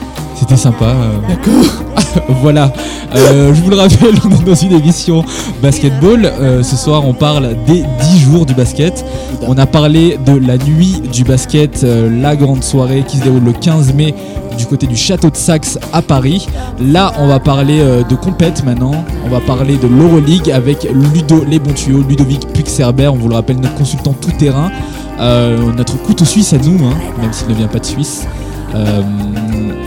[0.40, 0.94] Euh, C'était sympa.
[1.28, 2.24] D'accord.
[2.42, 2.72] voilà.
[3.14, 5.24] Euh, je vous le rappelle, on est dans une émission
[5.62, 6.24] basketball.
[6.24, 9.04] Euh, ce soir, on parle des 10 jours du basket.
[9.46, 13.44] On a parlé de la nuit du basket, euh, la grande soirée qui se déroule
[13.44, 14.14] le 15 mai
[14.56, 16.46] du côté du château de Saxe à Paris.
[16.78, 19.04] Là, on va parler euh, de compète maintenant.
[19.24, 23.34] On va parler de l'Euroleague avec Ludo Les Bons Tuyaux, Ludovic Puxerber, on vous le
[23.34, 24.70] rappelle, notre consultant tout terrain.
[25.18, 28.26] Euh, notre couteau suisse à nous, hein, même s'il ne vient pas de Suisse.
[28.74, 29.02] Euh,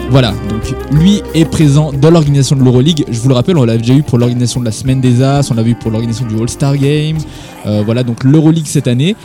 [0.09, 0.61] voilà, donc
[0.91, 3.05] lui est présent dans l'organisation de l'Euroleague.
[3.09, 5.49] Je vous le rappelle, on l'avait déjà eu pour l'organisation de la Semaine des As,
[5.49, 7.17] on l'avait eu pour l'organisation du All-Star Game.
[7.65, 9.15] Euh, voilà, donc l'Euroleague cette année.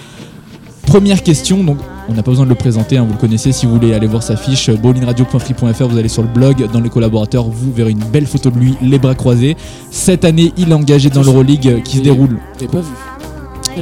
[0.86, 3.66] première question, donc on n'a pas besoin de le présenter, hein, vous le connaissez si
[3.66, 7.44] vous voulez aller voir sa fiche, bowlingradio.free.fr, vous allez sur le blog, dans les collaborateurs,
[7.44, 9.56] vous verrez une belle photo de lui, les bras croisés.
[9.90, 12.38] Cette année, il est engagé dans l'Euroleague euh, qui se déroule.
[12.58, 12.92] J'ai pas vu.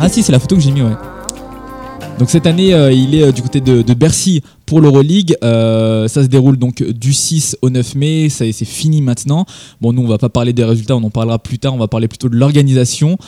[0.00, 0.90] Ah si, c'est la photo que j'ai mis, ouais.
[2.18, 5.36] Donc cette année, euh, il est euh, du côté de, Bercy pour l'Euroleague.
[5.44, 8.28] Euh, ça se déroule donc du 6 au 9 mai.
[8.30, 9.44] Ça c'est fini maintenant.
[9.82, 11.74] Bon, nous on va pas parler des résultats, on en parlera plus tard.
[11.74, 13.18] On va parler plutôt de l'organisation.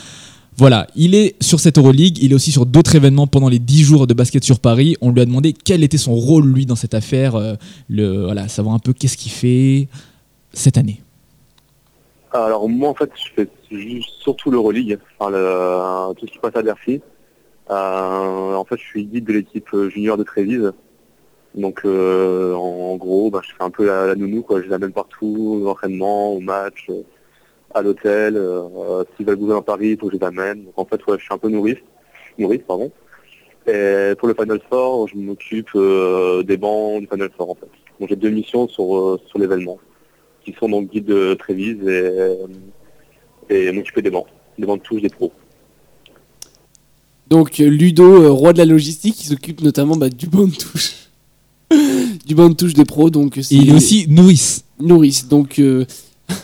[0.56, 3.84] Voilà, il est sur cette Euroleague, il est aussi sur d'autres événements pendant les 10
[3.84, 4.96] jours de basket sur Paris.
[5.02, 7.38] On lui a demandé quel était son rôle lui dans cette affaire,
[7.90, 9.86] voilà, savoir un peu qu'est-ce qu'il fait
[10.52, 11.00] cette année.
[12.32, 13.48] Alors moi en fait je fais
[14.22, 17.00] surtout l'Euroleague, enfin, le, tout ce qui passe à Bercy.
[17.70, 20.72] Euh, en fait je suis guide de l'équipe euh, junior de Trévise.
[21.54, 24.92] Donc euh, en gros bah, je fais un peu la, nounou quoi, je les amène
[24.92, 26.90] partout, aux entraînements, aux matchs,
[27.74, 28.36] à l'hôtel.
[28.36, 30.64] euh, S'ils veulent bouger dans Paris, il faut que je les amène.
[30.64, 31.78] Donc en fait ouais, je suis un peu nourrice,
[32.38, 32.90] nourrice pardon.
[33.66, 35.76] Et pour le Final Four, je m'occupe
[36.46, 37.68] des bancs du Final Four en fait.
[38.00, 39.78] Donc j'ai deux missions sur, sur l'événement
[40.42, 42.38] qui sont donc guide de Trévise et,
[43.50, 44.26] et m'occuper des bancs,
[44.56, 45.32] des bancs de touche des pros.
[47.30, 50.54] Donc euh, Ludo, euh, roi de la logistique, qui s'occupe notamment bah, du banc de
[50.54, 50.94] touche.
[52.26, 53.10] du banc de touche des pros.
[53.10, 54.64] Donc Et il est aussi nourrice.
[54.80, 55.28] nourrice.
[55.28, 55.84] Donc euh,
[56.28, 56.36] donc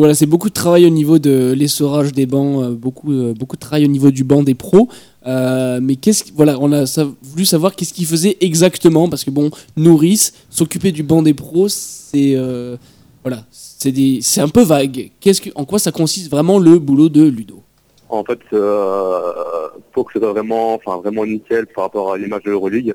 [0.00, 3.56] voilà, c'est beaucoup de travail au niveau de l'essorage des bancs, euh, beaucoup, euh, beaucoup
[3.56, 4.88] de travail au niveau du banc des pros.
[5.26, 9.24] Euh, mais qu'est-ce que- voilà, on a sa- voulu savoir qu'est-ce qu'il faisait exactement parce
[9.24, 12.76] que bon, nourrice, s'occuper du banc des pros, c'est euh,
[13.22, 15.10] voilà, c'est des, c'est un peu vague.
[15.20, 17.62] Qu'est-ce que, en quoi ça consiste vraiment le boulot de Ludo?
[18.10, 22.42] En fait, euh, pour que ce soit vraiment, enfin vraiment nickel par rapport à l'image
[22.44, 22.94] de l'Euroleague,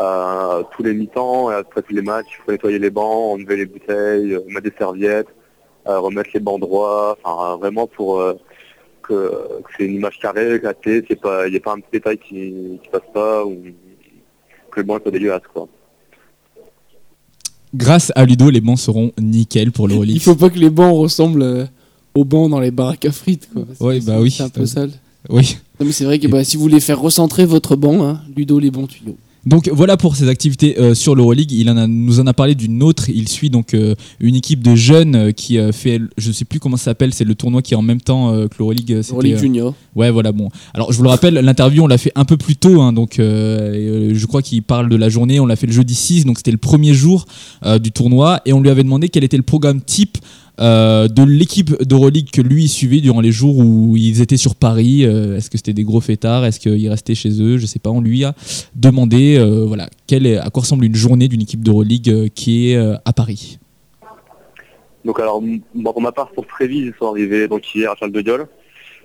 [0.00, 3.56] euh, tous les mi-temps, et après tous les matchs, il faut nettoyer les bancs, enlever
[3.56, 5.28] les bouteilles, euh, mettre des serviettes,
[5.86, 8.34] euh, remettre les bancs droits, enfin vraiment pour euh,
[9.02, 9.12] que,
[9.64, 12.18] que c'est une image carrée, éclatée, c'est pas, il n'y a pas un petit détail
[12.18, 13.56] qui, qui passe pas ou
[14.70, 15.68] que le banc soit dégueulasse quoi.
[17.74, 20.14] Grâce à Ludo, les bancs seront nickel pour l'Euroleague.
[20.14, 21.68] Il faut pas que les bancs ressemblent
[22.14, 23.48] aux bancs dans les baraques à frites.
[23.52, 24.30] Quoi, Ouais, bah oui.
[24.30, 24.90] C'est un peu sale.
[25.28, 25.56] Oui.
[25.78, 28.58] Non, mais c'est vrai que bah, si vous voulez faire recentrer votre banc, hein, Ludo
[28.58, 29.16] les bons tuyaux.
[29.44, 31.50] Donc voilà pour ses activités euh, sur l'Euroleague.
[31.50, 33.08] Il en a, nous en a parlé d'une autre.
[33.08, 36.76] Il suit donc euh, une équipe de jeunes euh, qui fait, je sais plus comment
[36.76, 39.02] ça s'appelle, c'est le tournoi qui est en même temps que l'Euroleague.
[39.10, 39.74] Euroleague Junior.
[39.96, 40.48] Ouais, voilà, bon.
[40.74, 43.14] Alors, je vous le rappelle, l'interview, on l'a fait un peu plus tôt, hein, donc
[43.18, 45.40] je crois qu'il parle de la journée.
[45.40, 47.26] On l'a fait le jeudi 6, donc c'était le premier jour
[47.80, 50.18] du tournoi, et on lui avait demandé quel était le programme type
[50.60, 55.04] euh, de l'équipe d'Euroleague que lui suivait durant les jours où ils étaient sur Paris.
[55.04, 56.44] Euh, est-ce que c'était des gros fêtards?
[56.44, 57.58] Est-ce qu'ils restaient chez eux?
[57.58, 57.90] Je sais pas.
[57.90, 58.34] On lui a
[58.74, 63.58] demandé, euh, voilà, à quoi ressemble une journée d'une équipe d'Euroleague qui est à Paris.
[65.04, 67.96] Donc alors, m- bon, pour ma part, pour Trévis, ils sont arrivés donc hier à
[67.96, 68.46] Charles de Gaulle.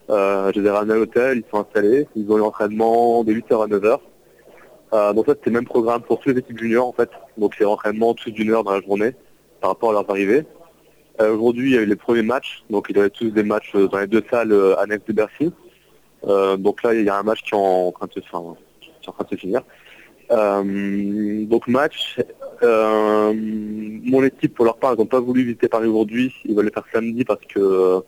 [0.09, 3.63] Je les ai ramenés à l'hôtel, ils sont installés, ils ont eu l'entraînement de 8h
[3.63, 3.97] à 9h.
[4.93, 7.09] Euh, donc ça, c'était le même programme pour toutes les équipes juniors en fait.
[7.37, 9.11] Donc c'est l'entraînement tous d'une heure dans la journée
[9.59, 10.43] par rapport à leurs arrivées.
[11.19, 13.71] Euh, Aujourd'hui, il y a eu les premiers matchs, donc ils avaient tous des matchs
[13.75, 15.51] euh, dans les deux salles euh, annexes de Bercy.
[16.25, 19.35] Euh, donc là, il y a un match qui est en train de se, de
[19.37, 19.61] finir.
[20.29, 22.19] Euh, donc match,
[22.61, 26.33] euh, mon équipe, pour leur part, ils n'ont pas voulu visiter Paris aujourd'hui.
[26.45, 27.99] Ils veulent le faire samedi parce que euh,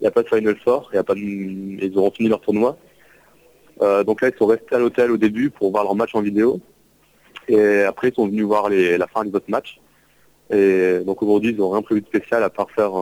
[0.00, 2.40] il n'y a pas de Final Four, il y a pas ils auront fini leur
[2.40, 2.76] tournoi.
[3.80, 6.20] Euh, donc là, ils sont restés à l'hôtel au début pour voir leur match en
[6.20, 6.60] vidéo.
[7.48, 9.80] Et après, ils sont venus voir la fin de votre match.
[10.52, 12.92] Et donc aujourd'hui, ils n'ont rien prévu de spécial à part faire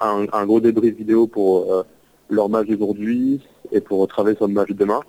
[0.00, 1.82] un, gros débrief vidéo pour euh,
[2.28, 5.00] leur match d'aujourd'hui et pour travailler sur le match de demain.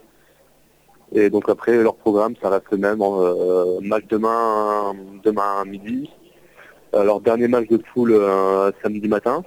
[1.13, 3.01] Et donc après, leur programme, ça reste le même.
[3.01, 6.09] euh, match demain, demain midi.
[6.93, 8.19] Euh, leur dernier match de poule
[8.83, 9.43] samedi matin.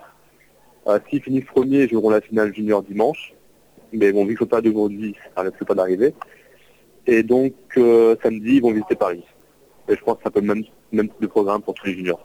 [1.08, 3.34] S'ils finissent premiers, ils joueront la finale junior dimanche.
[3.92, 6.12] Mais bon, vu que je pas d'aujourd'hui, ça risque pas d'arriver.
[7.06, 7.54] Et donc,
[8.22, 9.24] samedi, ils vont visiter Paris.
[9.88, 11.86] Et je pense que c'est un peu le même, même type de programme pour tous
[11.86, 12.20] les juniors.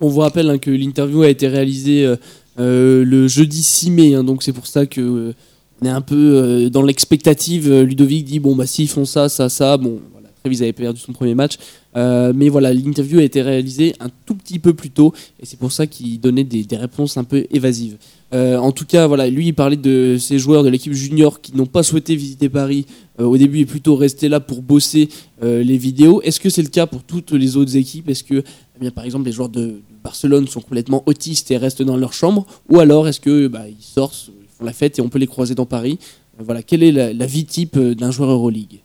[0.00, 2.16] On vous rappelle hein, que l'interview a été réalisée euh,
[2.58, 5.34] euh, le jeudi 6 mai, hein, donc c'est pour ça que euh,
[5.80, 7.70] on est un peu dans l'expectative.
[7.82, 11.12] Ludovic dit bon bah s'ils font ça, ça, ça, bon voilà, Trévis avait perdu son
[11.12, 11.58] premier match,
[11.96, 15.58] Euh, mais voilà l'interview a été réalisée un tout petit peu plus tôt et c'est
[15.58, 17.96] pour ça qu'il donnait des, réponses un peu évasives.
[18.34, 21.56] Euh, en tout cas voilà, lui il parlait de ces joueurs de l'équipe junior qui
[21.56, 22.84] n'ont pas souhaité visiter Paris
[23.18, 25.08] euh, au début et plutôt rester là pour bosser
[25.42, 26.22] les vidéos.
[26.22, 28.08] Est-ce que c'est le cas pour toutes les autres équipes?
[28.08, 28.42] Est-ce que
[28.80, 32.46] eh par exemple, les joueurs de, Barcelone sont complètement autistes et restent dans leur chambre,
[32.68, 35.26] ou alors est-ce que bah, ils sortent, ils font la fête et on peut les
[35.26, 35.98] croiser dans Paris?
[36.38, 38.82] Voilà, quelle est la, la vie type d'un joueur Euroleague?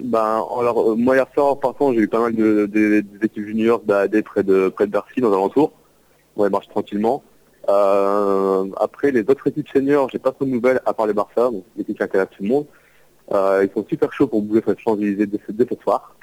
[0.00, 3.26] Ben, alors, euh, moi, hier soir, par contre, j'ai eu pas mal de, de- des
[3.26, 5.72] équipes juniors d'AD près de, près de Bercy, dans les alentours.
[6.36, 7.22] On les marche tranquillement.
[7.68, 11.50] Euh, après, les autres équipes seniors, j'ai pas trop de nouvelles, à part les Barça,
[11.50, 12.66] donc l'équipe qui intéresse tout le monde.
[13.32, 16.14] Euh, ils sont super chauds pour bouger les Champs-Élysées dès, ce- soir.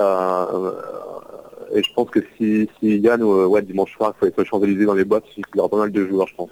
[0.00, 0.72] Euh,
[1.74, 4.58] et je pense que si, si Yann, euh, ouais, dimanche soir, il faut être sur
[4.60, 6.50] dans les boîtes, il y aura pas mal de joueurs, je pense.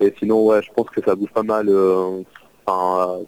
[0.00, 2.22] Et sinon, ouais, je pense que ça bouge pas mal, euh,
[2.66, 3.18] enfin,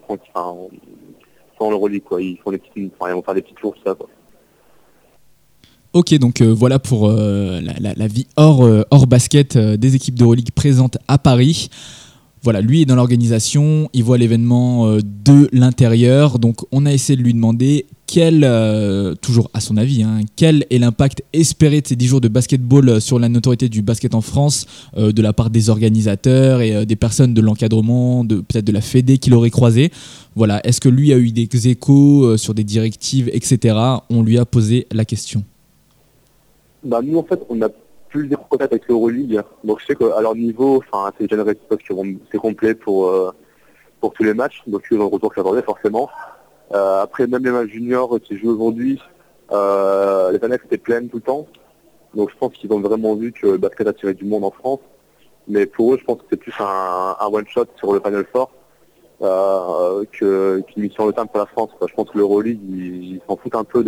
[1.69, 2.21] le relique, quoi.
[2.21, 4.07] Ils font des petites, enfin, ils vont des petits tours, tout ça, quoi.
[5.93, 10.49] Ok, donc euh, voilà pour euh, la, vie hors, euh, hors basket des équipes d'Euroleague
[10.55, 11.69] présentes à Paris.
[12.41, 17.21] Voilà, lui est dans l'organisation, il voit l'événement de l'intérieur, donc on a essayé de
[17.21, 21.95] lui demander quel, euh, toujours à son avis, hein, quel est l'impact espéré de ces
[21.95, 24.65] 10 jours de basketball euh, sur la notoriété du basket en France
[24.97, 28.81] euh, de la part des organisateurs et des personnes de l'encadrement, de peut-être de la
[28.81, 29.91] Fédé qu'il aurait croisé?
[30.35, 33.77] Voilà, est-ce que lui a eu des échos sur des directives, etc.
[34.09, 35.43] On lui a posé la question.
[36.83, 37.69] Bah, nous, en fait, on a
[38.09, 39.41] plus des contacts avec l'Euroleague.
[39.63, 40.83] Donc, je sais qu'à leur niveau,
[41.19, 41.57] c'est généré
[42.31, 43.13] c'est complet pour,
[44.01, 44.61] pour tous les matchs.
[44.65, 46.09] Donc, ils ont le retour que forcément.
[46.73, 48.99] Euh, après, même les matchs juniors qui jouent aujourd'hui,
[49.51, 51.47] euh, les annexes étaient pleines tout le temps.
[52.15, 54.79] Donc, je pense qu'ils ont vraiment vu que le basket attirait du monde en France.
[55.47, 58.51] Mais pour eux, je pense que c'est plus un, one-shot sur le panel fort
[59.21, 61.69] euh, qu'une mission de terme pour la France.
[61.85, 63.83] Je pense que l'Euroleague, ils s'en foutent un peu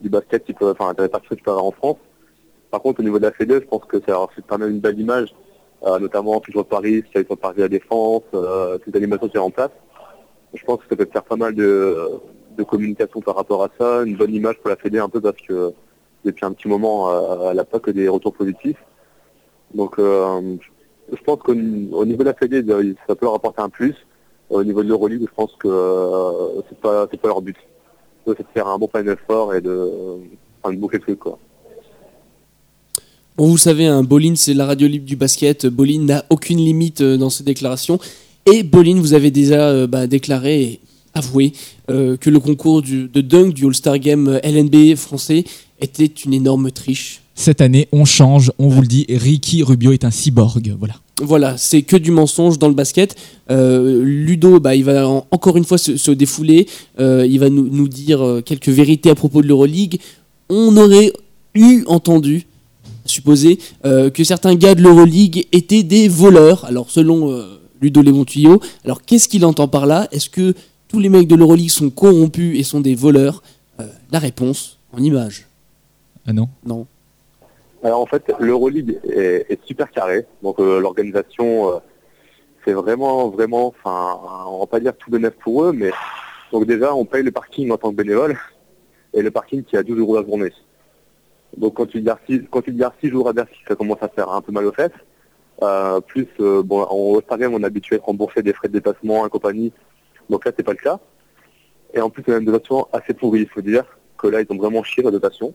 [0.00, 1.96] du basket qui peut, enfin, des répartitions qu'il peut avoir en France.
[2.70, 4.98] Par contre, au niveau de la Fédé, je pense que ça quand même une belle
[4.98, 5.34] image,
[5.82, 9.28] euh, notamment toujours Paris, qui a sur Paris à la défense, euh, toutes les animations
[9.28, 9.70] qui sont en place.
[10.54, 12.08] Je pense que ça peut faire pas mal de,
[12.68, 15.72] communication par rapport à ça, une bonne image pour la Fédé un peu parce que
[16.26, 18.76] depuis un petit moment, euh, elle n'a pas que des retours positifs.
[19.72, 20.56] Donc, euh,
[21.10, 23.94] je pense qu'au au niveau de la Fédé, euh, ça peut leur apporter un plus.
[24.50, 27.56] Au niveau de l'Euroleague, je pense que euh, c'est pas c'est pas leur but.
[28.26, 29.90] C'est de faire un bon panel fort et de,
[30.62, 31.38] enfin, de boucler le truc quoi.
[33.36, 35.66] Bon, vous savez, un Bolin, c'est la radio libre du basket.
[35.66, 37.98] Bolin n'a aucune limite euh, dans ses déclarations.
[38.46, 40.80] Et Bolin, vous avez déjà euh, bah, déclaré et
[41.14, 41.52] avoué
[41.90, 45.44] euh, que le concours du- de dunk du All-Star Game euh, LNB français
[45.80, 47.20] était une énorme triche.
[47.34, 50.74] Cette année, on change, on vous le dit, Ricky Rubio est un cyborg.
[50.78, 50.94] Voilà.
[51.22, 53.14] Voilà, c'est que du mensonge dans le basket.
[53.50, 56.66] Euh, Ludo, bah, il va en- encore une fois se, se défouler.
[56.98, 59.98] Euh, il va nous, nous dire quelques vérités à propos de l'Euroleague.
[60.48, 61.12] On aurait
[61.54, 62.46] eu entendu,
[63.04, 66.64] supposer, euh, que certains gars de l'Euroleague étaient des voleurs.
[66.66, 67.30] Alors, selon
[67.80, 70.06] Ludo Léon Tuyau, alors qu'est-ce qu'il entend par là?
[70.12, 70.54] Est-ce que
[70.88, 73.42] tous les mecs de l'Euroleague sont corrompus et sont des voleurs?
[73.80, 75.46] Euh, La réponse en image.
[76.26, 76.86] Ah non Non.
[77.82, 81.78] Alors en fait, l'Euroleague est, est super carré, donc euh, l'organisation, euh,
[82.64, 85.90] c'est vraiment, vraiment, enfin, on va pas dire tout de neuf pour eux, mais
[86.52, 88.36] donc déjà, on paye le parking en tant que bénévole,
[89.14, 90.52] et le parking qui a 12 euros la journée.
[91.56, 94.08] Donc quand tu dis 6, quand tu dis 6 jours à Bercy, ça commence à
[94.08, 94.90] faire un peu mal aux fesses.
[95.62, 99.28] Euh, plus, euh, en All-Star on est habitué à rembourser des frais de déplacement et
[99.28, 99.72] compagnie,
[100.30, 100.98] donc là, c'est pas le cas.
[101.92, 103.84] Et en plus, y a une dotation assez pourrie, il faut dire,
[104.16, 105.52] que là, ils ont vraiment chié la dotation.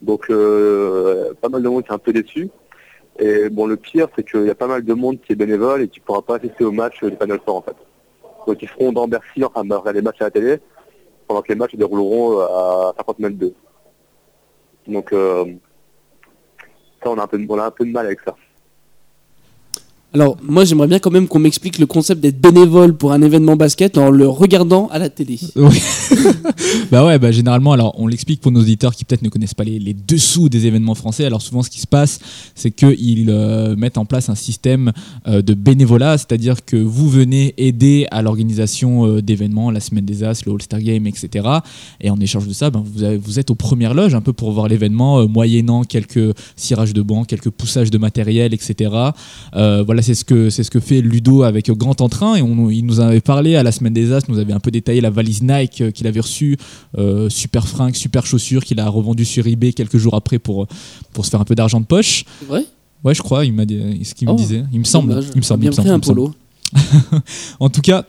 [0.00, 2.48] Donc euh, pas mal de monde qui est un peu déçu.
[3.18, 5.82] Et bon, le pire, c'est qu'il y a pas mal de monde qui est bénévole
[5.82, 7.76] et qui ne pourra pas assister au match du Panel Sport en fait.
[8.46, 10.58] Donc ils seront dans Bercy en train les matchs à la télé,
[11.26, 13.54] pendant que les matchs dérouleront à 50 mètres d'eux.
[14.86, 18.36] Donc ça, on a, un peu, on a un peu de mal avec ça.
[20.14, 23.56] Alors, moi, j'aimerais bien quand même qu'on m'explique le concept d'être bénévole pour un événement
[23.56, 25.38] basket en le regardant à la télé.
[25.56, 25.80] Oui.
[26.90, 29.64] bah ouais, bah généralement, alors on l'explique pour nos auditeurs qui peut-être ne connaissent pas
[29.64, 31.24] les, dessous des événements français.
[31.24, 32.20] Alors souvent, ce qui se passe,
[32.54, 34.92] c'est qu'ils euh, mettent en place un système
[35.26, 40.22] euh, de bénévolat, c'est-à-dire que vous venez aider à l'organisation euh, d'événements, la semaine des
[40.24, 41.48] As, le All-Star Game, etc.
[42.00, 44.52] Et en échange de ça, ben, vous, vous êtes aux premières loges un peu pour
[44.52, 48.90] voir l'événement, euh, moyennant quelques cirages de bancs, quelques poussages de matériel, etc.
[49.54, 52.70] Euh, voilà, c'est ce que c'est ce que fait Ludo avec Grand Entrain et on,
[52.70, 55.08] il nous avait parlé à la semaine des As, nous avait un peu détaillé la
[55.08, 56.58] valise Nike euh, qu'il avait reçue,
[56.98, 60.66] euh, super fringues, super chaussures qu'il a revendu sur eBay quelques jours après pour
[61.14, 62.24] pour se faire un peu d'argent de poche.
[62.46, 62.66] Vrai?
[63.04, 64.64] Ouais, je crois, il m'a dit ce qu'il Oh, me disait.
[64.72, 65.30] Il me semble, Dommage.
[65.34, 66.34] il me semble, Bien il me semble, un polo.
[67.60, 68.04] En tout cas,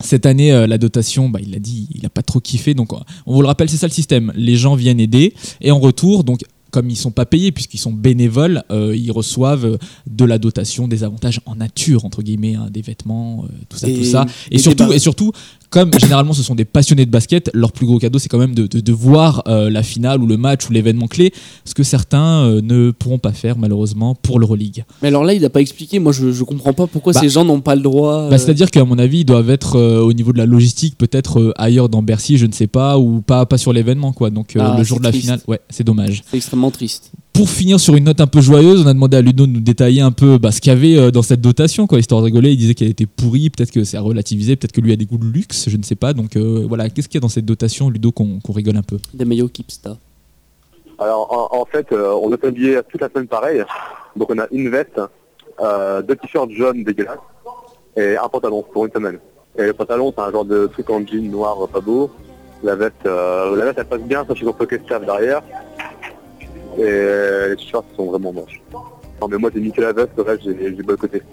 [0.00, 2.74] cette année, euh, la dotation, bah, il l'a dit, il n'a pas trop kiffé.
[2.74, 4.32] Donc, euh, on vous le rappelle, c'est ça le système.
[4.36, 7.92] Les gens viennent aider et en retour, donc, comme ils sont pas payés puisqu'ils sont
[7.92, 12.68] bénévoles, euh, ils reçoivent euh, de la dotation, des avantages en nature entre guillemets, hein,
[12.70, 14.26] des vêtements, euh, tout ça, Et- tout ça.
[14.50, 15.32] Et, surtout, et surtout,
[15.70, 18.54] comme généralement ce sont des passionnés de basket, leur plus gros cadeau c'est quand même
[18.54, 21.32] de, de, de voir euh, la finale ou le match ou l'événement clé,
[21.64, 24.84] ce que certains euh, ne pourront pas faire malheureusement pour l'Euroleague.
[25.02, 25.98] Mais alors là, il n'a pas expliqué.
[25.98, 28.28] Moi, je, je comprends pas pourquoi Bah, ces gens n'ont pas le droit.
[28.28, 31.52] Bah, euh, C'est-à-dire qu'à mon avis, ils doivent être au niveau de la logistique, peut-être
[31.56, 34.12] ailleurs dans Bercy, je ne sais pas, ou pas, pas sur l'événement.
[34.12, 34.30] quoi.
[34.30, 35.24] Donc Ah, le jour de la triste.
[35.24, 36.22] finale, ouais, c'est dommage.
[36.30, 37.10] C'est extrêmement triste.
[37.36, 39.60] Pour finir sur une note un peu joyeuse, on a demandé à Ludo de nous
[39.60, 42.24] détailler un peu bah, ce qu'il y avait euh, dans cette dotation, quoi, histoire de
[42.24, 42.52] rigoler.
[42.52, 45.04] Il disait qu'elle était pourrie, peut-être que c'est à relativiser, peut-être que lui a des
[45.04, 46.14] goûts de luxe, je ne sais pas.
[46.14, 48.96] Donc euh, voilà, qu'est-ce qu'il y a dans cette dotation, Ludo, qu'on rigole un peu?
[49.12, 49.98] Des maillots Kipsta.
[50.98, 53.62] Alors en, en fait, euh, on est habillé toute la semaine pareil.
[54.16, 54.98] Donc on a une veste,
[55.60, 57.18] euh, deux t-shirts jaunes dégueulasses
[57.98, 59.18] et un pantalon pour une semaine.
[59.58, 62.10] Et le pantalon, c'est un genre de truc en jean noir pas beau.
[62.62, 65.42] La veste, euh, la veste elle passe bien, sachant qu'on peut que staff derrière.
[66.78, 68.60] Et euh, les t-shirts sont vraiment moches.
[69.20, 71.22] Non mais moi j'ai niqué la veste, le reste j'ai j'ai boycotté.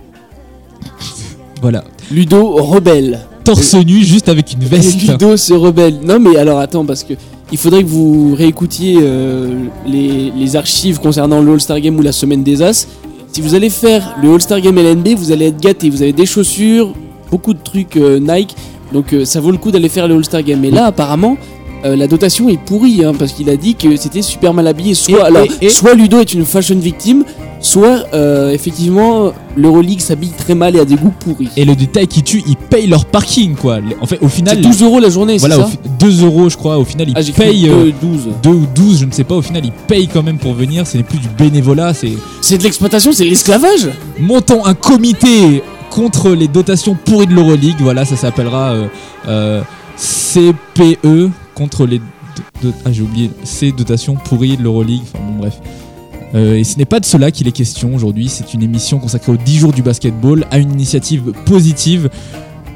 [1.62, 1.82] Voilà.
[2.12, 3.22] Ludo rebelle.
[3.46, 5.02] Torse nu, juste avec une veste.
[5.02, 6.00] Ludo se rebelle.
[6.04, 7.14] Non mais alors attends parce que
[7.54, 9.54] il faudrait que vous réécoutiez euh,
[9.86, 12.88] les, les archives concernant le All-Star Game ou la semaine des As.
[13.32, 15.90] Si vous allez faire le All-Star Game LNB, vous allez être gâté.
[15.90, 16.94] Vous avez des chaussures,
[17.32, 18.56] beaucoup de trucs euh, Nike.
[18.92, 20.60] Donc euh, ça vaut le coup d'aller faire le All-Star Game.
[20.60, 21.38] Mais là apparemment
[21.86, 24.94] euh, la dotation est pourrie hein, parce qu'il a dit que c'était super mal habillé.
[24.94, 27.24] Soit, Et- alors, et- et- soit Ludo est une fashion victime,
[27.60, 31.50] soit euh, effectivement l'Euroleague s'habille très mal et a des goûts pourris.
[31.58, 33.78] Et le détail qui tue, ils payent leur parking, quoi.
[34.02, 36.50] En fait, au final, C'est 12 euros la journée, voilà, c'est ça fi- 2 euros,
[36.50, 36.78] je crois.
[36.78, 37.64] Au final, ils Ah, payent.
[37.64, 38.30] que euh, 12.
[38.42, 40.88] 2 ou 12, je ne sais pas, au final ils payent quand même pour venir,
[40.88, 45.62] ce n'est plus du bénévolat, c'est C'est de l'exploitation, c'est l'esclavage montons un comité
[45.92, 48.86] contre les dotations pourries de l'Euroleague, voilà, ça s'appellera euh,
[49.28, 49.62] euh,
[49.98, 52.02] CPE contre les
[52.86, 55.60] ah j'ai oublié, C dotations pourries de l'Euroleague, enfin bon bref.
[56.36, 59.32] Euh, et ce n'est pas de cela qu'il est question aujourd'hui, c'est une émission consacrée
[59.32, 62.10] aux 10 jours du basketball, à une initiative positive.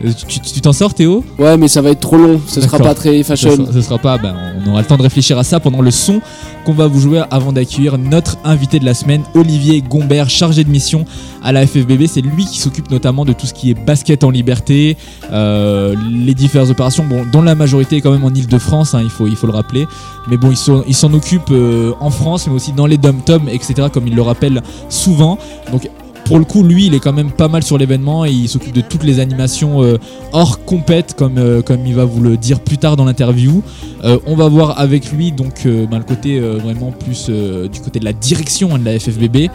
[0.03, 0.11] Euh,
[0.53, 3.23] tu t'en sors Théo Ouais, mais ça va être trop long, ce sera pas très
[3.23, 3.55] ce fashion.
[3.55, 5.89] sera, ce sera pas, ben, on aura le temps de réfléchir à ça pendant le
[5.91, 6.21] son
[6.65, 10.69] qu'on va vous jouer avant d'accueillir notre invité de la semaine, Olivier Gombert, chargé de
[10.69, 11.05] mission
[11.43, 12.05] à la FFBB.
[12.07, 14.97] C'est lui qui s'occupe notamment de tout ce qui est basket en liberté,
[15.31, 19.09] euh, les diverses opérations, bon, dont la majorité est quand même en Ile-de-France, hein, il,
[19.09, 19.87] faut, il faut le rappeler.
[20.29, 23.47] Mais bon, il s'en il s'en occupe euh, en France, mais aussi dans les dom-toms,
[23.49, 25.37] etc., comme il le rappelle souvent.
[25.71, 25.89] Donc,
[26.27, 28.73] pour le coup, lui, il est quand même pas mal sur l'événement et il s'occupe
[28.73, 29.97] de toutes les animations euh,
[30.33, 33.63] hors compète, comme, euh, comme il va vous le dire plus tard dans l'interview.
[34.03, 38.05] Euh, on va voir avec lui donc ben, le côté vraiment plus du côté de
[38.05, 39.49] la direction hein, de la FFBB.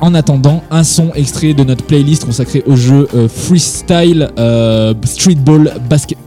[0.00, 4.30] En attendant, un son extrait de notre playlist consacrée au jeu freestyle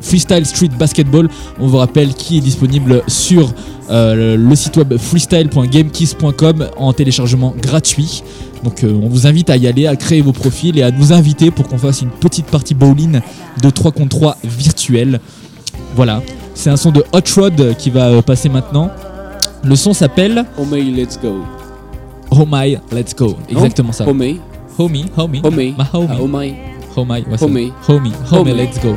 [0.02, 1.28] freestyle street basketball.
[1.60, 3.54] On vous rappelle qui est disponible sur
[3.90, 8.24] le site web freestyle.gamekiss.com en téléchargement gratuit.
[8.64, 11.14] Donc euh, on vous invite à y aller, à créer vos profils et à nous
[11.14, 13.20] inviter pour qu'on fasse une petite partie bowling
[13.62, 15.20] de 3 contre 3 virtuelle.
[15.96, 16.22] Voilà,
[16.54, 18.90] c'est un son de Hot Rod qui va euh, passer maintenant.
[19.64, 21.44] Le son s'appelle my, let's go.
[22.46, 23.36] My Let's Go.
[23.50, 24.06] Exactement ça.
[24.14, 24.40] My,
[24.78, 26.08] Homie, homie, oh my, ma homie.
[26.12, 26.22] Ah.
[26.22, 26.56] Homie.
[26.96, 28.54] homie, homie, Homie.
[28.54, 28.96] let's go.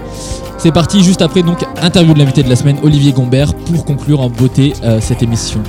[0.59, 4.21] C'est parti, juste après donc interview de l'invité de la semaine, Olivier Gombert, pour conclure
[4.21, 5.63] en beauté euh, cette émission.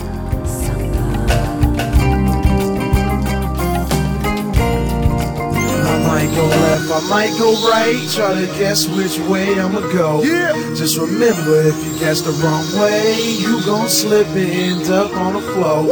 [6.93, 7.95] I might go right.
[8.11, 10.23] Try to guess which way I'ma go.
[10.23, 10.51] Yeah.
[10.75, 15.33] Just remember, if you guess the wrong way, you gon' slip and end up on
[15.33, 15.83] the floor.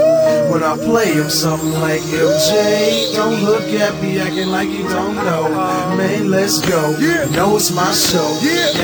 [0.52, 5.16] When I play him something like MJ, don't look at me acting like you don't
[5.16, 5.46] know.
[5.46, 5.96] Uh-huh.
[5.96, 6.92] Man, let's go.
[6.98, 8.28] You know it's my show,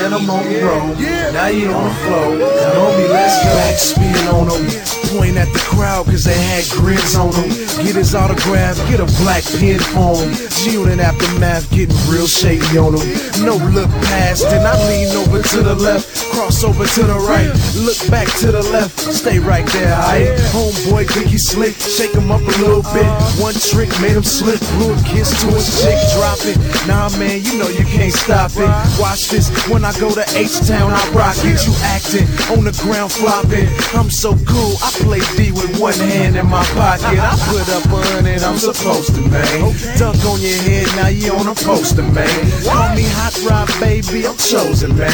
[0.00, 0.98] and I'm on the road.
[1.34, 2.06] Now you on the uh-huh.
[2.06, 2.38] floor.
[2.38, 3.52] Now, homie, let's go.
[3.60, 4.96] Backspin on him.
[5.16, 7.48] Point at the crowd cause they had grins on him.
[7.84, 10.34] Get his autograph, get a black pin for him.
[10.50, 13.06] Shield and aftermath, getting real shady on him.
[13.44, 17.50] No look past, then I lean over to the left, cross over to the right,
[17.76, 20.36] look back to the left, stay right there, aight?
[20.52, 23.06] Homeboy he slick, shake him up a little bit.
[23.40, 26.58] One trick made him slip, blew a kiss to his chick, drop it.
[26.86, 28.68] Nah, man, you know you can't stop it.
[29.00, 31.58] Watch this, when I go to H-Town, I rock it.
[31.66, 33.68] You acting on the ground flopping.
[33.94, 37.18] I'm so cool, I play D with one hand in my pocket.
[37.18, 39.74] I put up a hundred, I'm supposed to, man.
[39.98, 41.54] Dunk on your head, now you on a
[41.96, 42.64] poster, man.
[42.64, 45.10] Call me Hot Rod, baby, I'm chosen, man.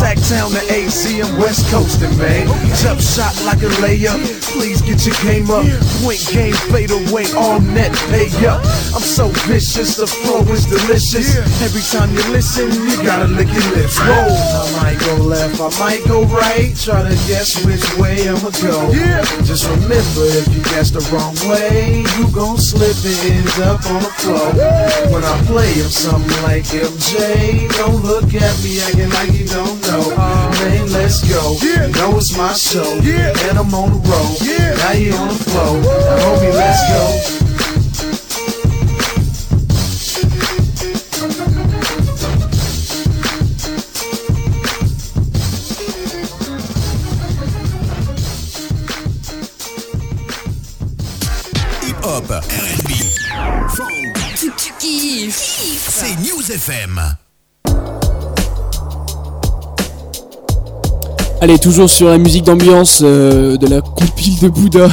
[0.00, 2.46] Sacktown to AC, I'm West Coastin', man.
[2.82, 4.18] Jump shot like a layup,
[4.52, 5.66] please get your game up.
[6.02, 8.60] Point game, fade away, all net, pay up.
[8.94, 11.36] I'm so vicious, the flow is delicious.
[11.62, 13.98] Every time you listen, you gotta lick your lips.
[13.98, 16.74] Whoa, I might go left, I might go right.
[16.76, 18.92] Try to guess which way I'ma go.
[19.44, 24.02] Just remember, if you guess the wrong way, you gon' slip and end up on
[24.02, 24.52] the floor.
[25.12, 25.90] When I play him
[26.24, 30.16] something like MJ, don't look at me acting like you don't know.
[30.16, 31.56] Man, let's go.
[31.60, 34.78] You know it's my show, and I'm on the road.
[34.78, 35.80] Now you on the floor.
[35.82, 37.13] Now, homie, let's go.
[61.42, 64.88] Allez, toujours sur la musique d'ambiance euh, de la compile de Bouddha.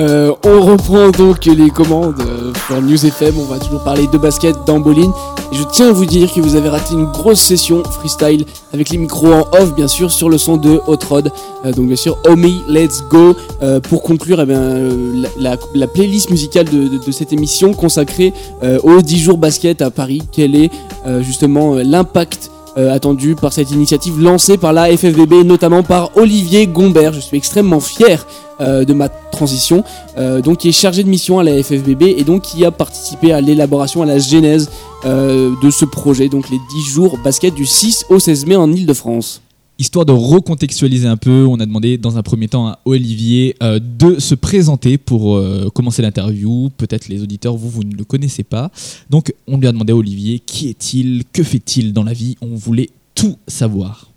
[0.00, 3.34] Euh, on reprend donc les commandes euh, pour News FM.
[3.38, 5.12] On va toujours parler de basket dans Bolin.
[5.52, 8.90] Et je tiens à vous dire que vous avez raté une grosse session freestyle avec
[8.90, 11.30] les micros en off, bien sûr, sur le son de Hot Rod.
[11.64, 13.36] Euh, donc, bien sûr, Omi, Let's Go.
[13.62, 17.72] Euh, pour conclure, eh bien, euh, la, la- la playlist musicale de, de- cette émission
[17.72, 18.32] consacrée
[18.64, 20.22] euh, aux 10 jours basket à Paris.
[20.32, 20.70] Quel est
[21.06, 26.16] euh, justement euh, l'impact euh, attendu par cette initiative lancée par la FFBB, notamment par
[26.16, 27.12] Olivier Gombert.
[27.12, 28.26] Je suis extrêmement fier
[28.60, 29.82] euh, de ma transition,
[30.16, 33.32] euh, donc qui est chargé de mission à la FFBB et donc qui a participé
[33.32, 34.70] à l'élaboration, à la genèse
[35.04, 38.70] euh, de ce projet, donc les 10 jours basket du 6 au 16 mai en
[38.70, 39.43] Ile-de-France.
[39.76, 43.80] Histoire de recontextualiser un peu, on a demandé dans un premier temps à Olivier euh,
[43.82, 46.70] de se présenter pour euh, commencer l'interview.
[46.76, 48.70] Peut-être les auditeurs, vous, vous ne le connaissez pas.
[49.10, 52.36] Donc on lui a demandé à Olivier qui est-il, que fait-il dans la vie?
[52.40, 54.12] On voulait tout savoir.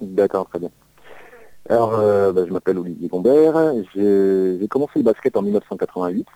[0.00, 0.70] D'accord, très bien.
[1.68, 3.74] Alors, euh, bah, je m'appelle Olivier Gombert.
[3.94, 6.26] J'ai commencé le basket en 1988.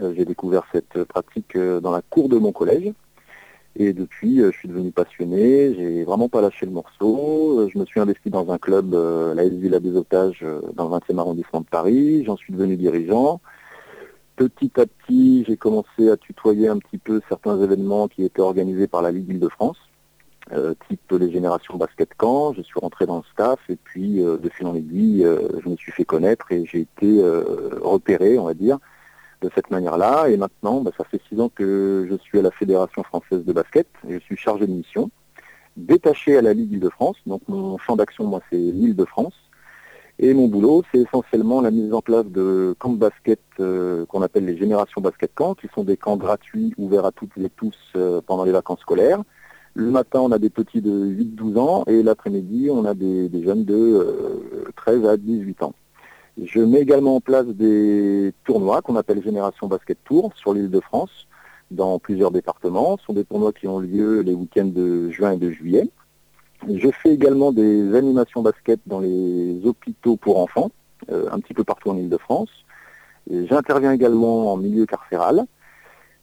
[0.00, 2.94] Euh, J'ai découvert cette pratique dans la cour de mon collège.
[3.76, 5.74] Et depuis, euh, je suis devenu passionné.
[5.74, 7.60] J'ai vraiment pas lâché le morceau.
[7.60, 10.60] Euh, Je me suis investi dans un club, euh, la S Villa des Otages, euh,
[10.74, 12.24] dans le 20e arrondissement de Paris.
[12.24, 13.40] J'en suis devenu dirigeant.
[14.36, 18.86] Petit à petit, j'ai commencé à tutoyer un petit peu certains événements qui étaient organisés
[18.86, 19.78] par la Ligue Île-de-France
[20.88, 22.52] type les générations basket camp.
[22.52, 25.90] Je suis rentré dans le staff et puis de fil en aiguille, je me suis
[25.90, 27.22] fait connaître et j'ai été
[27.80, 28.78] repéré, on va dire,
[29.44, 30.28] de cette manière-là.
[30.28, 33.52] Et maintenant, bah, ça fait six ans que je suis à la Fédération française de
[33.52, 33.86] basket.
[34.08, 35.10] Et je suis chargé de mission,
[35.76, 37.16] détaché à la Ligue Île-de-France.
[37.26, 39.34] Donc mon champ d'action, moi, c'est l'Île-de-France.
[40.20, 44.22] Et mon boulot, c'est essentiellement la mise en place de camps de basket euh, qu'on
[44.22, 47.76] appelle les générations basket camp, qui sont des camps gratuits ouverts à toutes et tous
[47.96, 49.22] euh, pendant les vacances scolaires.
[49.74, 53.64] Le matin, on a des petits de 8-12 ans et l'après-midi, on a des, jeunes
[53.64, 55.74] de euh, 13 à 18 ans.
[56.42, 60.80] Je mets également en place des tournois qu'on appelle Génération Basket Tour sur l'île de
[60.80, 61.28] France
[61.70, 62.96] dans plusieurs départements.
[62.98, 65.88] Ce sont des tournois qui ont lieu les week-ends de juin et de juillet.
[66.68, 70.70] Je fais également des animations basket dans les hôpitaux pour enfants,
[71.10, 72.50] euh, un petit peu partout en île de France.
[73.30, 75.46] J'interviens également en milieu carcéral.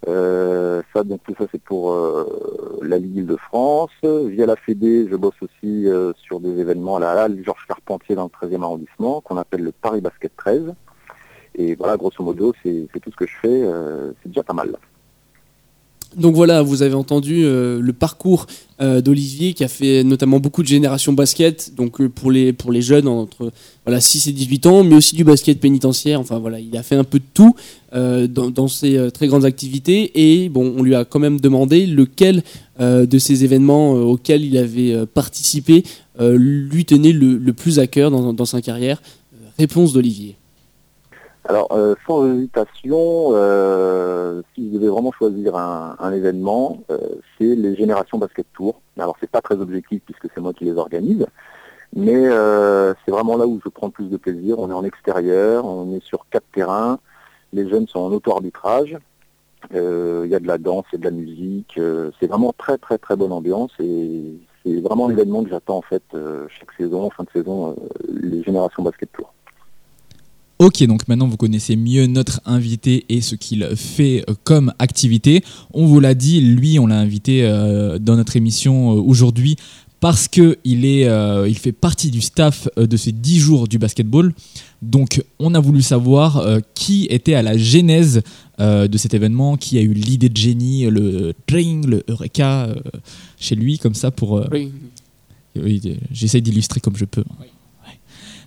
[0.07, 3.91] Euh, ça, donc tout ça, c'est pour euh, la Ligue Île-de-France.
[4.03, 8.15] Via la Fédé, je bosse aussi euh, sur des événements à la Halle Georges Carpentier
[8.15, 10.73] dans le 13e arrondissement, qu'on appelle le Paris Basket 13.
[11.55, 13.61] Et voilà, grosso modo, c'est c'est tout ce que je fais.
[13.63, 14.77] euh, c'est déjà pas mal.
[16.17, 18.45] Donc voilà, vous avez entendu euh, le parcours
[18.81, 22.73] euh, d'Olivier qui a fait notamment beaucoup de générations basket, donc euh, pour, les, pour
[22.73, 23.53] les jeunes entre
[23.85, 26.19] voilà, 6 et 18 ans, mais aussi du basket pénitentiaire.
[26.19, 27.55] Enfin voilà, il a fait un peu de tout
[27.93, 30.11] dans, ses très grandes activités.
[30.15, 32.43] Et bon, on lui a quand même demandé lequel
[32.79, 35.83] de ces événements auxquels il avait participé
[36.19, 39.01] lui tenait le, plus à cœur dans, sa carrière.
[39.57, 40.37] Réponse d'Olivier.
[41.51, 46.97] Alors, euh, sans hésitation, euh, si je devais vraiment choisir un, événement, euh,
[47.37, 48.79] c'est les Générations Basket Tour.
[48.97, 51.25] Alors, c'est pas très objectif puisque c'est moi qui les organise,
[51.93, 54.59] mais c'est vraiment là où je prends le plus de plaisir.
[54.59, 56.99] On est en extérieur, on est sur quatre terrains,
[57.51, 58.97] les jeunes sont en auto-arbitrage,
[59.71, 61.77] il y a de la danse, il y a de la musique,
[62.21, 66.03] c'est vraiment très très très bonne ambiance et c'est vraiment l'événement que j'attends en fait
[66.47, 67.75] chaque saison, en fin de saison,
[68.07, 69.33] les Générations Basket Tour.
[70.61, 75.43] Ok, donc maintenant vous connaissez mieux notre invité et ce qu'il fait euh, comme activité.
[75.73, 79.55] On vous l'a dit, lui, on l'a invité euh, dans notre émission euh, aujourd'hui
[80.01, 83.79] parce que il est, euh, il fait partie du staff de ces 10 jours du
[83.79, 84.35] basketball.
[84.83, 88.21] Donc, on a voulu savoir euh, qui était à la genèse
[88.59, 92.69] euh, de cet événement, qui a eu l'idée de génie, le tring, le eureka
[93.39, 94.45] chez lui, comme ça pour.
[94.51, 94.71] Oui.
[95.55, 95.81] oui,
[96.11, 97.23] J'essaye d'illustrer comme je peux.
[97.39, 97.47] Ouais.